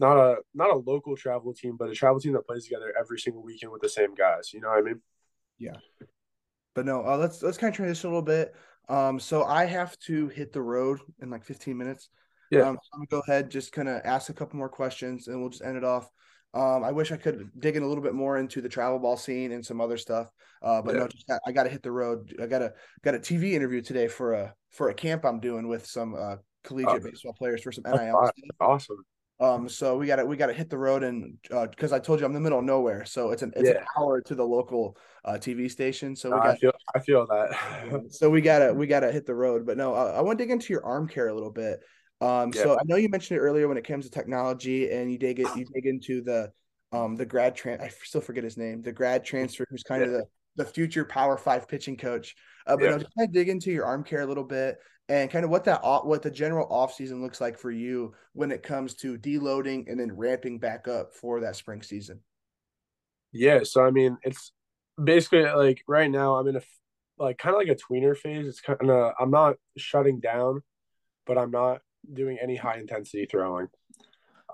[0.00, 3.18] not a not a local travel team, but a travel team that plays together every
[3.18, 4.52] single weekend with the same guys.
[4.52, 5.00] You know what I mean?
[5.58, 5.76] Yeah.
[6.74, 8.54] But no, uh, let's let's kind of transition a little bit.
[8.88, 12.10] Um, so I have to hit the road in like 15 minutes.
[12.50, 12.68] Yeah.
[12.68, 15.40] Um, so I'm gonna go ahead, just kind of ask a couple more questions, and
[15.40, 16.10] we'll just end it off.
[16.52, 19.16] Um, I wish I could dig in a little bit more into the travel ball
[19.16, 20.30] scene and some other stuff.
[20.62, 21.00] Uh, but yeah.
[21.00, 22.34] no, just got, I got to hit the road.
[22.40, 22.72] I got a
[23.02, 26.36] got a TV interview today for a for a camp I'm doing with some uh,
[26.62, 28.30] collegiate oh, baseball players for some NIL.
[28.60, 29.04] Awesome.
[29.40, 31.98] Um, so we got to we got to hit the road and because uh, I
[31.98, 33.78] told you I'm in the middle of nowhere, so it's an it's yeah.
[33.78, 36.14] an hour to the local uh, TV station.
[36.14, 38.06] So we got I feel I feel that.
[38.10, 39.66] so we gotta we gotta hit the road.
[39.66, 41.80] But no, I, I want to dig into your arm care a little bit.
[42.20, 42.62] Um, yeah.
[42.62, 45.40] so I know you mentioned it earlier when it comes to technology, and you dig
[45.40, 46.52] it you dig into the
[46.92, 50.06] um the grad tran I still forget his name, the grad transfer who's kind yeah.
[50.06, 50.24] of the
[50.56, 52.36] the future Power Five pitching coach.
[52.68, 52.90] Uh, but yeah.
[52.90, 54.78] no, just kind of dig into your arm care a little bit
[55.08, 58.50] and kind of what that what the general off season looks like for you when
[58.50, 62.20] it comes to deloading and then ramping back up for that spring season.
[63.32, 64.52] Yeah, so I mean, it's
[65.02, 66.62] basically like right now I'm in a
[67.18, 68.46] like kind of like a tweener phase.
[68.46, 70.62] It's kind of I'm not shutting down,
[71.26, 71.80] but I'm not
[72.12, 73.68] doing any high intensity throwing.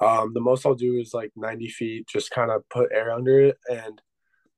[0.00, 3.40] Um, the most I'll do is like 90 feet, just kind of put air under
[3.40, 3.58] it.
[3.68, 4.00] And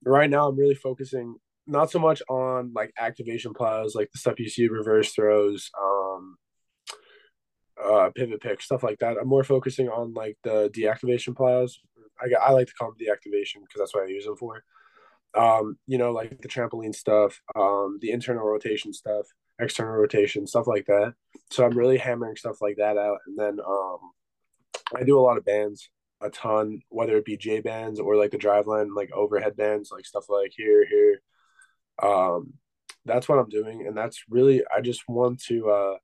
[0.05, 1.37] right now I'm really focusing
[1.67, 6.37] not so much on like activation plows, like the stuff you see reverse throws, um,
[7.83, 9.17] uh, pivot pick, stuff like that.
[9.21, 11.81] I'm more focusing on like the deactivation plows.
[12.21, 14.65] I, I like to call them deactivation because that's what I use them for.
[15.35, 19.27] Um, you know, like the trampoline stuff, um, the internal rotation stuff,
[19.59, 21.15] external rotation, stuff like that.
[21.51, 23.19] So I'm really hammering stuff like that out.
[23.27, 23.99] And then um,
[24.95, 25.89] I do a lot of bands
[26.23, 30.07] a ton, whether it be J bands or like the driveline, like overhead bands, like
[30.07, 31.21] stuff like here, here,
[32.01, 32.55] um,
[33.05, 35.97] that's what I'm doing, and that's really I just want to uh,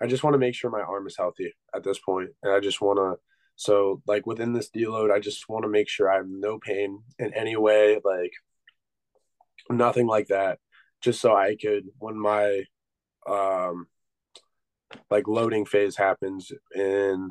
[0.00, 2.60] I just want to make sure my arm is healthy at this point, and I
[2.60, 3.20] just want to.
[3.56, 7.02] So like within this deload, I just want to make sure I have no pain
[7.18, 8.32] in any way, like
[9.70, 10.58] nothing like that,
[11.00, 12.64] just so I could when my
[13.28, 13.86] um
[15.10, 17.30] like loading phase happens in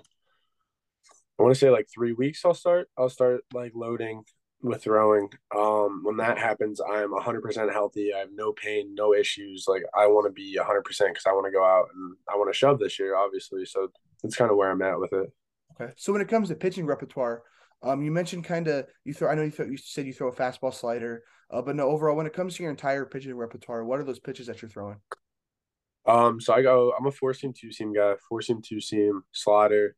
[1.41, 2.45] I want to say like three weeks.
[2.45, 2.87] I'll start.
[2.97, 4.23] I'll start like loading
[4.63, 5.29] with throwing.
[5.55, 8.13] Um, when that happens, I'm 100% healthy.
[8.13, 9.65] I have no pain, no issues.
[9.67, 12.51] Like I want to be 100% because I want to go out and I want
[12.51, 13.65] to shove this year, obviously.
[13.65, 13.89] So
[14.21, 15.31] that's kind of where I'm at with it.
[15.79, 15.91] Okay.
[15.97, 17.43] So when it comes to pitching repertoire,
[17.83, 19.29] um, you mentioned kind of you throw.
[19.29, 21.87] I know you, throw, you said you throw a fastball slider, uh, but no.
[21.87, 24.69] Overall, when it comes to your entire pitching repertoire, what are those pitches that you're
[24.69, 24.97] throwing?
[26.05, 26.93] Um, so I go.
[26.97, 28.13] I'm a four seam, two seam guy.
[28.29, 29.95] Four seam, two seam, slider,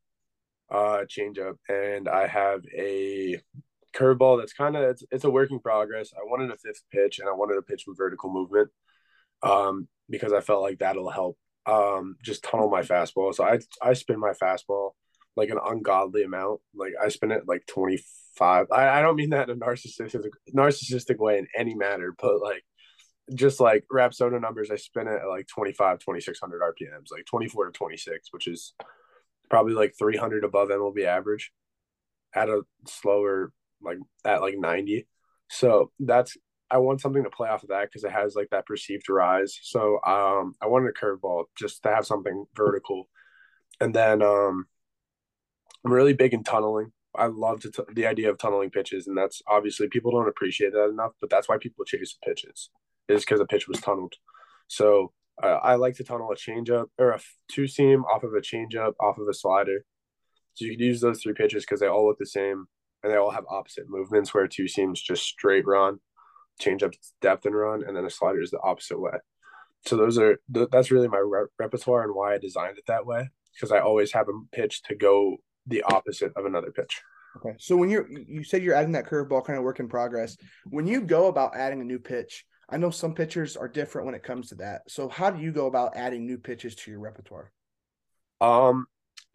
[0.71, 3.41] uh, changeup, and I have a
[3.95, 6.11] curveball that's kind of it's, it's a work in progress.
[6.15, 8.69] I wanted a fifth pitch and I wanted a pitch with vertical movement
[9.41, 13.33] um, because I felt like that'll help um, just tunnel my fastball.
[13.33, 14.91] So I I spin my fastball
[15.35, 16.61] like an ungodly amount.
[16.75, 18.67] Like I spin it like 25.
[18.71, 22.63] I, I don't mean that in a narcissistic narcissistic way in any manner, but like
[23.33, 27.71] just like Rapsodo numbers, I spin it at like 25, 2600 RPMs, like 24 to
[27.71, 28.73] 26, which is
[29.49, 31.51] probably like 300 above MLB average
[32.33, 33.51] at a slower
[33.83, 35.07] like at like 90.
[35.49, 36.37] So that's
[36.71, 39.59] I want something to play off of that because it has like that perceived rise.
[39.61, 43.09] So um I wanted a curveball just to have something vertical.
[43.79, 44.65] And then um
[45.85, 46.91] I'm really big in tunneling.
[47.15, 50.73] I love to t- the idea of tunneling pitches, and that's obviously people don't appreciate
[50.73, 51.11] that enough.
[51.21, 52.69] But that's why people chase pitches
[53.07, 54.15] is because the pitch was tunneled.
[54.67, 57.19] So uh, I like to tunnel a changeup or a
[57.49, 59.85] two seam off of a changeup off of a slider.
[60.53, 62.67] So you could use those three pitches because they all look the same
[63.03, 65.99] and they all have opposite movements where two seams just straight run,
[66.59, 69.17] change up depth and run, and then a slider is the opposite way.
[69.85, 73.29] So those are that's really my re- repertoire and why I designed it that way
[73.53, 75.37] because I always have a pitch to go
[75.67, 77.01] the opposite of another pitch.
[77.37, 77.55] Okay.
[77.59, 80.37] So when you're you said you're adding that curveball kind of work in progress.
[80.69, 84.15] When you go about adding a new pitch, I know some pitchers are different when
[84.15, 84.83] it comes to that.
[84.87, 87.51] So how do you go about adding new pitches to your repertoire?
[88.39, 88.85] Um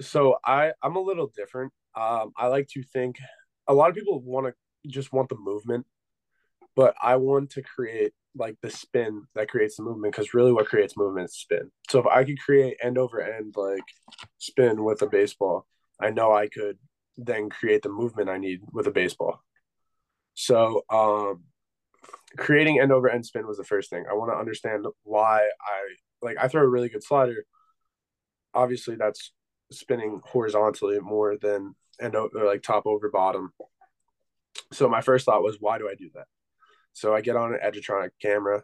[0.01, 1.73] so I I'm a little different.
[1.95, 3.17] Um I like to think
[3.69, 5.87] a lot of people want to just want the movement,
[6.75, 10.67] but I want to create like the spin that creates the movement because really what
[10.67, 11.71] creates movement is spin.
[11.91, 13.83] So if I could create end over end like
[14.39, 15.67] spin with a baseball,
[16.01, 16.79] I know I could
[17.17, 19.41] then create the movement I need with a baseball.
[20.35, 21.45] So um
[22.37, 24.05] creating end over end spin was the first thing.
[24.09, 25.81] I want to understand why I
[26.23, 27.45] like I throw a really good slider.
[28.55, 29.33] Obviously, that's
[29.71, 33.53] spinning horizontally more than and or like top over bottom.
[34.73, 36.27] So my first thought was, why do I do that?
[36.93, 38.63] So I get on an Edgertronic camera,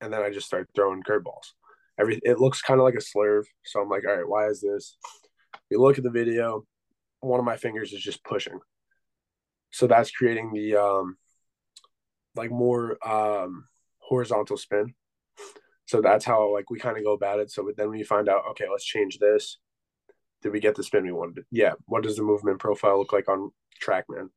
[0.00, 1.52] and then I just start throwing curveballs.
[1.98, 4.60] Every it looks kind of like a slurve, so I'm like, all right, why is
[4.60, 4.96] this?
[5.70, 6.64] You look at the video,
[7.20, 8.58] one of my fingers is just pushing,
[9.70, 11.16] so that's creating the um,
[12.34, 13.66] like more um
[13.98, 14.94] horizontal spin.
[15.86, 17.50] So that's how like we kind of go about it.
[17.50, 19.58] So then we find out, okay, let's change this.
[20.46, 21.44] Did we get the spin we wanted?
[21.50, 21.72] Yeah.
[21.86, 23.50] What does the movement profile look like on
[23.84, 24.28] TrackMan?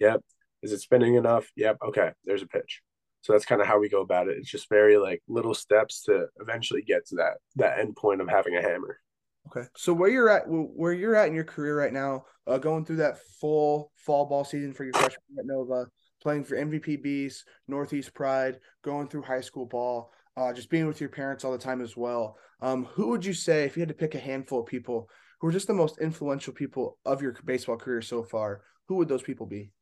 [0.00, 0.20] Yep.
[0.64, 1.48] Is it spinning enough?
[1.54, 1.78] Yep.
[1.80, 2.10] Okay.
[2.24, 2.82] There's a pitch.
[3.20, 4.36] So that's kind of how we go about it.
[4.36, 8.28] It's just very like little steps to eventually get to that that end point of
[8.28, 8.98] having a hammer.
[9.46, 9.68] Okay.
[9.76, 12.96] So where you're at, where you're at in your career right now, uh, going through
[12.96, 15.86] that full fall ball season for your freshman at Nova,
[16.20, 21.00] playing for MVP Beast, Northeast Pride, going through high school ball, uh, just being with
[21.00, 22.38] your parents all the time as well.
[22.60, 25.08] Um, who would you say, if you had to pick a handful of people
[25.40, 29.08] who are just the most influential people of your baseball career so far, who would
[29.08, 29.72] those people be?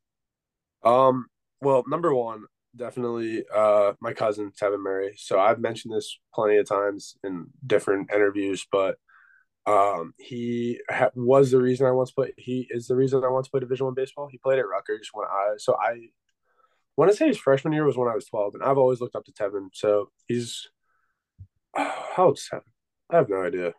[0.83, 1.27] Um,
[1.61, 2.45] well, number one,
[2.75, 5.15] definitely uh my cousin Tevin Murray.
[5.17, 8.97] So I've mentioned this plenty of times in different interviews, but
[9.67, 12.33] um he ha- was the reason I want to play.
[12.37, 14.29] He is the reason I want to play Division One baseball.
[14.31, 16.09] He played at Rutgers when I so I
[16.97, 19.17] want to say his freshman year was when I was 12, and I've always looked
[19.17, 19.69] up to Tevin.
[19.73, 20.69] So he's
[21.77, 22.63] how old Tevin?
[23.11, 23.73] I have no idea.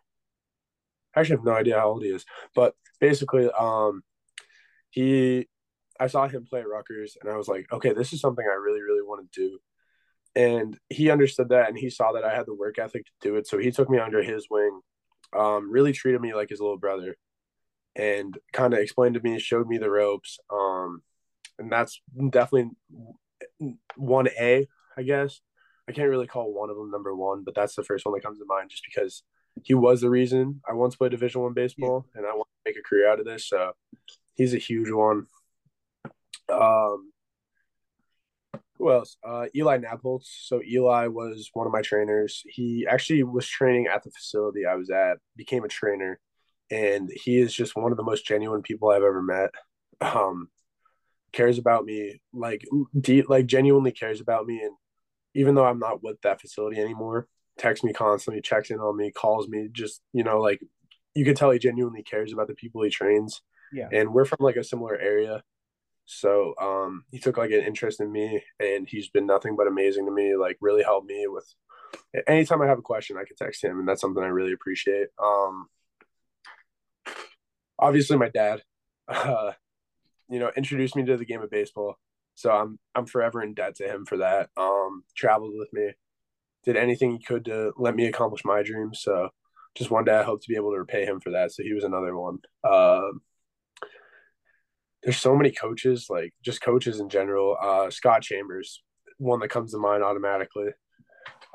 [1.14, 4.02] I actually have no idea how old he is, but basically, um,
[4.90, 5.48] he,
[5.98, 8.54] I saw him play at Rutgers, and I was like, okay, this is something I
[8.54, 9.58] really, really want to do.
[10.36, 13.36] And he understood that, and he saw that I had the work ethic to do
[13.36, 13.46] it.
[13.46, 14.80] So he took me under his wing,
[15.32, 17.16] um, really treated me like his little brother,
[17.94, 20.38] and kind of explained to me, showed me the ropes.
[20.52, 21.02] Um,
[21.58, 22.00] and that's
[22.30, 22.70] definitely
[23.96, 25.40] one A, I guess.
[25.88, 28.24] I can't really call one of them number one, but that's the first one that
[28.24, 29.22] comes to mind, just because
[29.62, 32.20] he was the reason I once played Division One baseball, yeah.
[32.20, 33.48] and I want to make a career out of this.
[33.48, 33.72] So
[34.34, 35.26] he's a huge one.
[36.48, 37.12] Um,
[38.76, 39.16] who else?
[39.26, 40.26] Uh, Eli Napoltz.
[40.42, 42.42] So Eli was one of my trainers.
[42.46, 46.18] He actually was training at the facility I was at, became a trainer,
[46.70, 49.50] and he is just one of the most genuine people I've ever met.
[50.00, 50.48] Um,
[51.34, 52.64] cares about me like
[52.98, 54.74] de- like genuinely cares about me and
[55.34, 57.26] even though I'm not with that facility anymore
[57.58, 60.60] texts me constantly checks in on me calls me just you know like
[61.14, 63.40] you can tell he genuinely cares about the people he trains.
[63.72, 63.88] Yeah.
[63.92, 65.42] And we're from like a similar area.
[66.06, 70.06] So um he took like an interest in me and he's been nothing but amazing
[70.06, 71.46] to me like really helped me with
[72.26, 75.08] anytime I have a question I can text him and that's something I really appreciate.
[75.22, 75.66] Um
[77.78, 78.62] obviously my dad
[79.08, 79.52] uh
[80.28, 81.98] you know, introduced me to the game of baseball.
[82.34, 84.50] So I'm I'm forever in debt to him for that.
[84.56, 85.92] Um, traveled with me,
[86.64, 89.00] did anything he could to let me accomplish my dreams.
[89.02, 89.30] So
[89.74, 91.52] just one day I hope to be able to repay him for that.
[91.52, 92.38] So he was another one.
[92.68, 93.20] Um,
[95.02, 97.56] there's so many coaches, like just coaches in general.
[97.60, 98.82] Uh, Scott Chambers,
[99.18, 100.70] one that comes to mind automatically.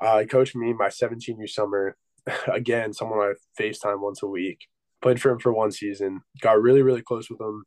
[0.01, 1.97] Uh, he coached me my 17 year summer.
[2.47, 4.59] Again, someone I FaceTime once a week.
[5.01, 6.21] Played for him for one season.
[6.41, 7.63] Got really, really close with him.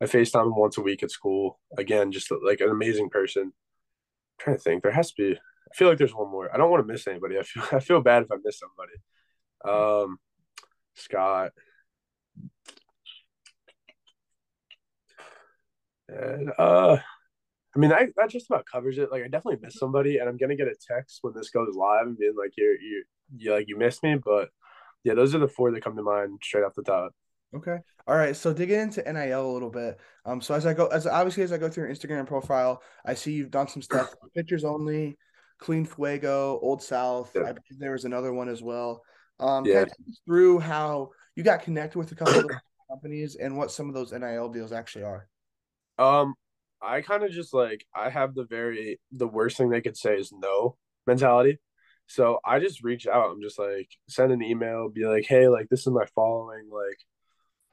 [0.00, 1.60] I FaceTime him once a week at school.
[1.78, 3.42] Again, just like an amazing person.
[3.44, 3.52] I'm
[4.38, 5.38] trying to think, there has to be.
[5.72, 6.52] I feel like there's one more.
[6.52, 7.38] I don't want to miss anybody.
[7.38, 8.92] I feel I feel bad if I miss somebody.
[9.64, 10.18] Um,
[10.94, 11.52] Scott.
[16.08, 16.98] And uh,
[17.74, 19.10] I mean, I, that just about covers it.
[19.10, 22.06] Like, I definitely missed somebody, and I'm gonna get a text when this goes live
[22.06, 23.04] and being like, "You, you,
[23.36, 24.50] you, like you missed me." But
[25.04, 27.14] yeah, those are the four that come to mind straight off the top.
[27.54, 27.78] Okay.
[28.06, 28.34] All right.
[28.36, 29.98] So digging into NIL a little bit.
[30.26, 30.42] Um.
[30.42, 33.32] So as I go, as obviously as I go through your Instagram profile, I see
[33.32, 35.16] you've done some stuff pictures only,
[35.58, 37.32] Clean Fuego, Old South.
[37.34, 37.42] Yeah.
[37.42, 39.02] I believe there was another one as well.
[39.40, 39.64] Um.
[39.64, 39.84] Yeah.
[40.26, 42.50] Through how you got connected with a couple of
[42.90, 45.28] companies and what some of those NIL deals actually are.
[45.98, 46.34] Um.
[46.84, 50.16] I kind of just like I have the very the worst thing they could say
[50.16, 50.76] is no
[51.06, 51.58] mentality.
[52.06, 53.30] So I just reach out.
[53.30, 56.98] I'm just like send an email, be like, hey, like this is my following, like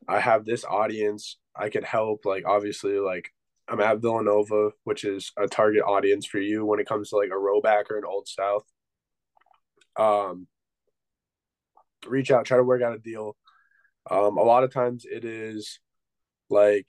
[0.08, 1.38] I have this audience.
[1.56, 2.26] I could help.
[2.26, 3.34] Like obviously, like
[3.70, 7.30] I'm at Villanova, which is a target audience for you when it comes to like
[7.32, 8.64] a rowback or an old South.
[9.96, 10.48] Um,
[12.08, 13.36] reach out, try to work out a deal.
[14.10, 15.80] Um, a lot of times it is
[16.50, 16.88] like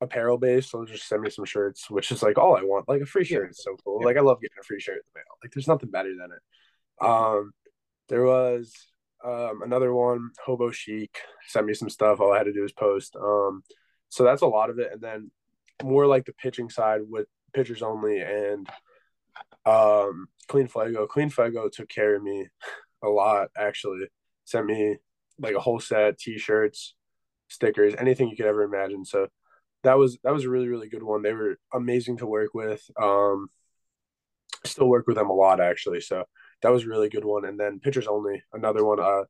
[0.00, 2.88] apparel based, so just send me some shirts, which is like all I want.
[2.88, 3.98] Like a free shirt is so cool.
[4.00, 4.06] Yeah.
[4.06, 5.38] Like I love getting a free shirt in the mail.
[5.42, 7.06] Like there's nothing better than it.
[7.06, 7.52] Um,
[8.08, 8.74] there was
[9.24, 12.20] um, another one, Hobo Chic, sent me some stuff.
[12.20, 13.16] All I had to do was post.
[13.16, 13.62] Um,
[14.08, 14.90] so that's a lot of it.
[14.92, 15.30] And then
[15.82, 18.68] more like the pitching side with pitchers only and
[19.64, 21.06] Um, Clean Fuego.
[21.06, 22.48] Clean Fuego took care of me
[23.02, 23.48] a lot.
[23.56, 24.08] Actually,
[24.44, 24.96] sent me
[25.38, 26.94] like a whole set, t-shirts,
[27.48, 29.04] stickers, anything you could ever imagine.
[29.04, 29.28] So
[29.84, 31.22] that was that was a really really good one.
[31.22, 32.82] They were amazing to work with.
[33.00, 33.48] Um,
[34.64, 36.00] still work with them a lot actually.
[36.00, 36.24] So
[36.62, 37.44] that was a really good one.
[37.44, 39.00] And then Pitchers Only, another one.
[39.00, 39.24] Uh,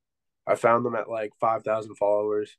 [0.47, 2.57] I found them at like five thousand followers.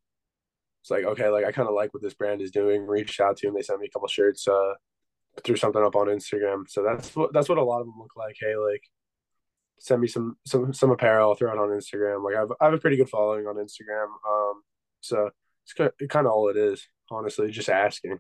[0.84, 2.86] It's like okay, like I kind of like what this brand is doing.
[2.86, 3.56] Reached out to them.
[3.56, 4.46] They sent me a couple shirts.
[4.46, 4.74] Uh,
[5.42, 6.64] threw something up on Instagram.
[6.68, 8.36] So that's what that's what a lot of them look like.
[8.38, 8.84] Hey, like
[9.80, 11.36] send me some some some apparel.
[11.36, 12.22] Throw it on Instagram.
[12.22, 14.08] Like I have I have a pretty good following on Instagram.
[14.28, 14.62] Um,
[15.00, 15.30] so
[15.64, 15.74] it's
[16.12, 17.50] kind of all it is, honestly.
[17.50, 18.20] Just asking.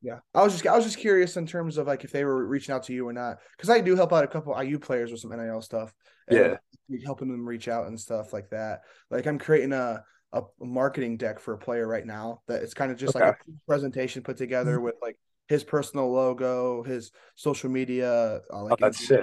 [0.00, 2.46] Yeah, I was just I was just curious in terms of like if they were
[2.46, 5.10] reaching out to you or not, because I do help out a couple IU players
[5.10, 5.92] with some NIL stuff.
[6.30, 6.58] yeah,
[7.04, 8.82] helping them reach out and stuff like that.
[9.10, 10.04] Like I'm creating a
[10.34, 13.26] a marketing deck for a player right now that it's kind of just okay.
[13.26, 14.84] like a presentation put together mm-hmm.
[14.84, 15.16] with like
[15.48, 18.40] his personal logo, his social media.
[18.52, 19.22] Uh, like oh, that's sick.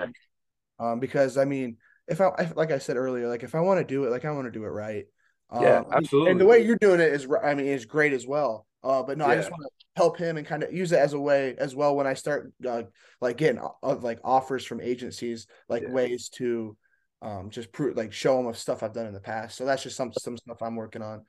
[0.80, 3.80] Um, because I mean, if I if, like I said earlier, like if I want
[3.80, 5.06] to do it, like I want to do it right.
[5.50, 6.32] Um, yeah, absolutely.
[6.32, 8.66] And the way you're doing it is, I mean, is great as well.
[8.84, 9.34] Uh, but no, yeah.
[9.34, 11.76] I just want to help him and kind of use it as a way as
[11.76, 12.84] well when I start uh,
[13.20, 15.92] like getting uh, like offers from agencies, like yeah.
[15.92, 16.78] ways to
[17.22, 19.58] um, just prove like show them of stuff I've done in the past.
[19.58, 21.24] So that's just some some stuff I'm working on.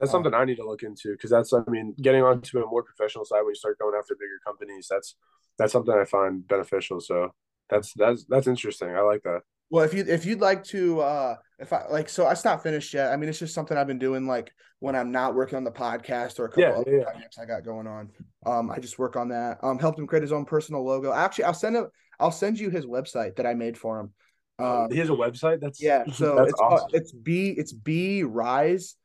[0.00, 2.66] That's something um, I need to look into because that's I mean getting onto a
[2.66, 4.86] more professional side when you start going after bigger companies.
[4.90, 5.16] That's
[5.58, 7.00] that's something I find beneficial.
[7.00, 7.32] So
[7.68, 8.90] that's that's that's interesting.
[8.90, 9.40] I like that.
[9.70, 12.94] Well, if you if you'd like to, uh if I like, so it's not finished
[12.94, 13.12] yet.
[13.12, 15.72] I mean, it's just something I've been doing like when I'm not working on the
[15.72, 17.02] podcast or a couple yeah, other yeah.
[17.02, 18.10] projects I got going on.
[18.46, 19.58] Um, I just work on that.
[19.62, 21.12] Um, helped him create his own personal logo.
[21.12, 21.88] Actually, I'll send him.
[22.20, 24.12] I'll send you his website that I made for him.
[24.58, 25.60] Um, he has a website.
[25.60, 26.04] That's yeah.
[26.12, 26.88] So that's it's awesome.
[26.92, 28.96] it's b it's b rise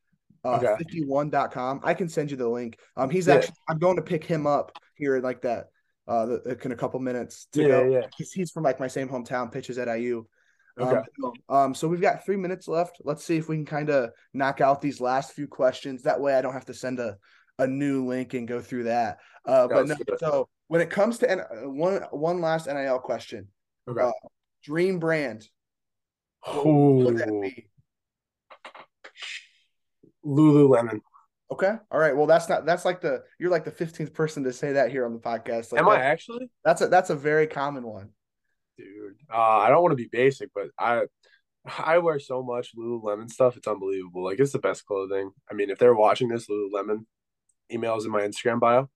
[0.46, 0.84] uh, okay.
[0.84, 1.82] 51.com.
[1.84, 2.78] I can send you the link.
[2.98, 3.36] Um, he's yeah.
[3.36, 5.68] actually, I'm going to pick him up here like that,
[6.08, 7.84] uh, the, in a couple minutes to yeah, go.
[7.90, 8.08] Yeah.
[8.18, 10.26] He's, he's from like my same hometown, pitches at IU.
[10.80, 11.02] Okay.
[11.24, 12.98] Um, um, so we've got three minutes left.
[13.04, 16.04] Let's see if we can kind of knock out these last few questions.
[16.04, 17.18] That way I don't have to send a,
[17.60, 19.20] a new link and go through that.
[19.46, 21.46] Uh, but no, so when it comes to N-
[21.78, 23.48] one, one last NIL question,
[23.88, 24.02] okay.
[24.02, 24.12] Uh,
[24.64, 25.48] dream brand.
[26.42, 27.70] What would that be?
[30.26, 31.00] Lululemon.
[31.52, 31.74] Okay.
[31.92, 32.16] All right.
[32.16, 35.06] Well, that's not that's like the you're like the 15th person to say that here
[35.06, 35.72] on the podcast.
[35.72, 36.50] Like Am that, I actually?
[36.66, 38.10] That's a that's a very common one.
[38.78, 41.04] Dude, uh, I don't want to be basic, but I
[41.66, 43.56] I wear so much Lululemon stuff.
[43.56, 44.24] It's unbelievable.
[44.24, 45.32] Like it's the best clothing.
[45.50, 47.06] I mean, if they're watching this, Lululemon
[47.72, 48.90] emails in my Instagram bio.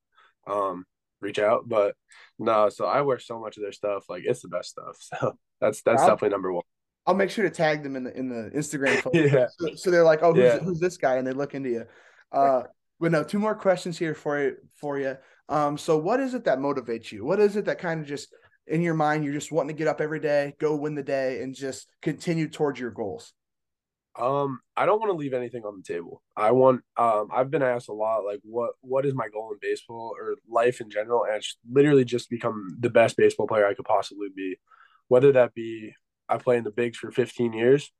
[0.47, 0.85] Um,
[1.21, 1.67] reach out.
[1.67, 1.95] But
[2.39, 4.05] no, so I wear so much of their stuff.
[4.09, 4.97] Like it's the best stuff.
[5.19, 6.63] So that's that's I'll, definitely number one.
[7.07, 9.01] I'll make sure to tag them in the in the Instagram.
[9.33, 9.47] yeah.
[9.57, 10.59] So, so, they're like, oh, who's, yeah.
[10.59, 11.15] who's this guy?
[11.15, 11.85] And they look into you.
[12.31, 12.63] Uh,
[12.99, 15.17] but no, two more questions here for you for you.
[15.49, 17.25] Um, so what is it that motivates you?
[17.25, 18.33] What is it that kind of just
[18.67, 21.41] in your mind you're just wanting to get up every day, go win the day,
[21.41, 23.33] and just continue towards your goals?
[24.19, 26.23] Um, I don't want to leave anything on the table.
[26.35, 29.59] I want um I've been asked a lot like what what is my goal in
[29.61, 33.75] baseball or life in general and it's literally just become the best baseball player I
[33.75, 34.55] could possibly be.
[35.07, 35.93] Whether that be
[36.29, 37.91] I play in the bigs for 15 years,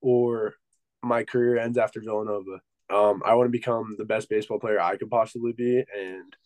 [0.00, 0.54] or
[1.02, 2.60] my career ends after Villanova.
[2.90, 6.36] Um, I want to become the best baseball player I could possibly be, and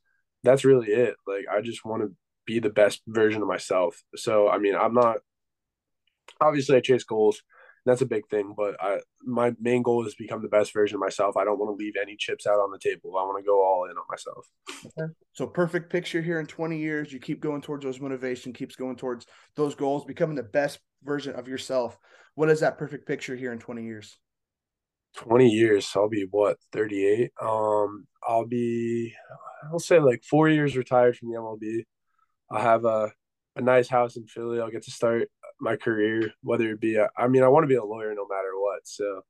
[0.44, 1.16] that's really it.
[1.26, 2.14] Like I just want to
[2.46, 4.02] be the best version of myself.
[4.16, 5.18] So I mean, I'm not
[6.40, 7.42] obviously I chase goals.
[7.86, 10.96] That's a big thing, but I my main goal is to become the best version
[10.96, 11.36] of myself.
[11.36, 13.16] I don't want to leave any chips out on the table.
[13.16, 14.46] I want to go all in on myself.
[14.86, 15.12] Okay.
[15.32, 17.12] So perfect picture here in 20 years.
[17.12, 19.26] You keep going towards those motivation, keeps going towards
[19.56, 21.98] those goals, becoming the best version of yourself.
[22.34, 24.18] What is that perfect picture here in 20 years?
[25.16, 25.90] 20 years.
[25.96, 27.30] I'll be what, 38?
[27.40, 29.14] Um, I'll be
[29.70, 31.84] I'll say like four years retired from the MLB.
[32.50, 33.12] I'll have a,
[33.56, 34.60] a nice house in Philly.
[34.60, 35.28] I'll get to start
[35.60, 38.26] my career, whether it be a, I mean, I want to be a lawyer no
[38.26, 38.80] matter what.
[38.84, 39.22] So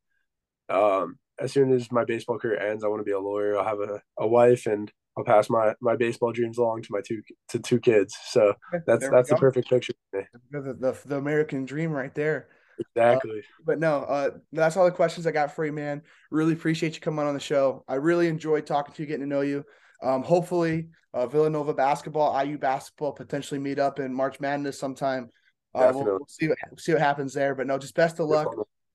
[0.69, 3.57] um as soon as my baseball career ends, I want to be a lawyer.
[3.57, 7.01] I'll have a, a wife and I'll pass my my baseball dreams along to my
[7.01, 8.17] two to two kids.
[8.27, 8.55] So
[8.87, 9.93] that's that's the perfect picture.
[10.13, 12.49] The, the, the American dream right there.
[12.79, 13.39] Exactly.
[13.39, 16.03] Uh, but no, uh, that's all the questions I got for you, man.
[16.31, 17.85] Really appreciate you coming on the show.
[17.89, 19.65] I really enjoyed talking to you, getting to know you.
[20.01, 25.31] Um, hopefully, uh, Villanova basketball, IU basketball, potentially meet up in March Madness sometime.
[25.75, 27.55] Uh, we'll, we'll, see what see what happens there.
[27.55, 28.49] But no, just best of luck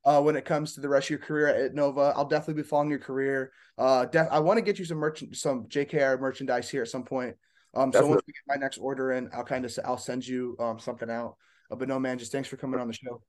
[0.05, 2.13] uh, when it comes to the rest of your career at Nova.
[2.15, 3.51] I'll definitely be following your career.
[3.77, 7.03] Uh, def- I want to get you some merchant, some JKR merchandise here at some
[7.03, 7.35] point.
[7.75, 10.55] Um, so once we get my next order in, I'll kind of I'll send you
[10.59, 11.37] um something out.
[11.71, 13.21] Uh, but no, man, just thanks for coming on the show.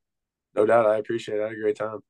[0.55, 1.42] No doubt, I appreciate it.
[1.42, 2.01] I had a great time.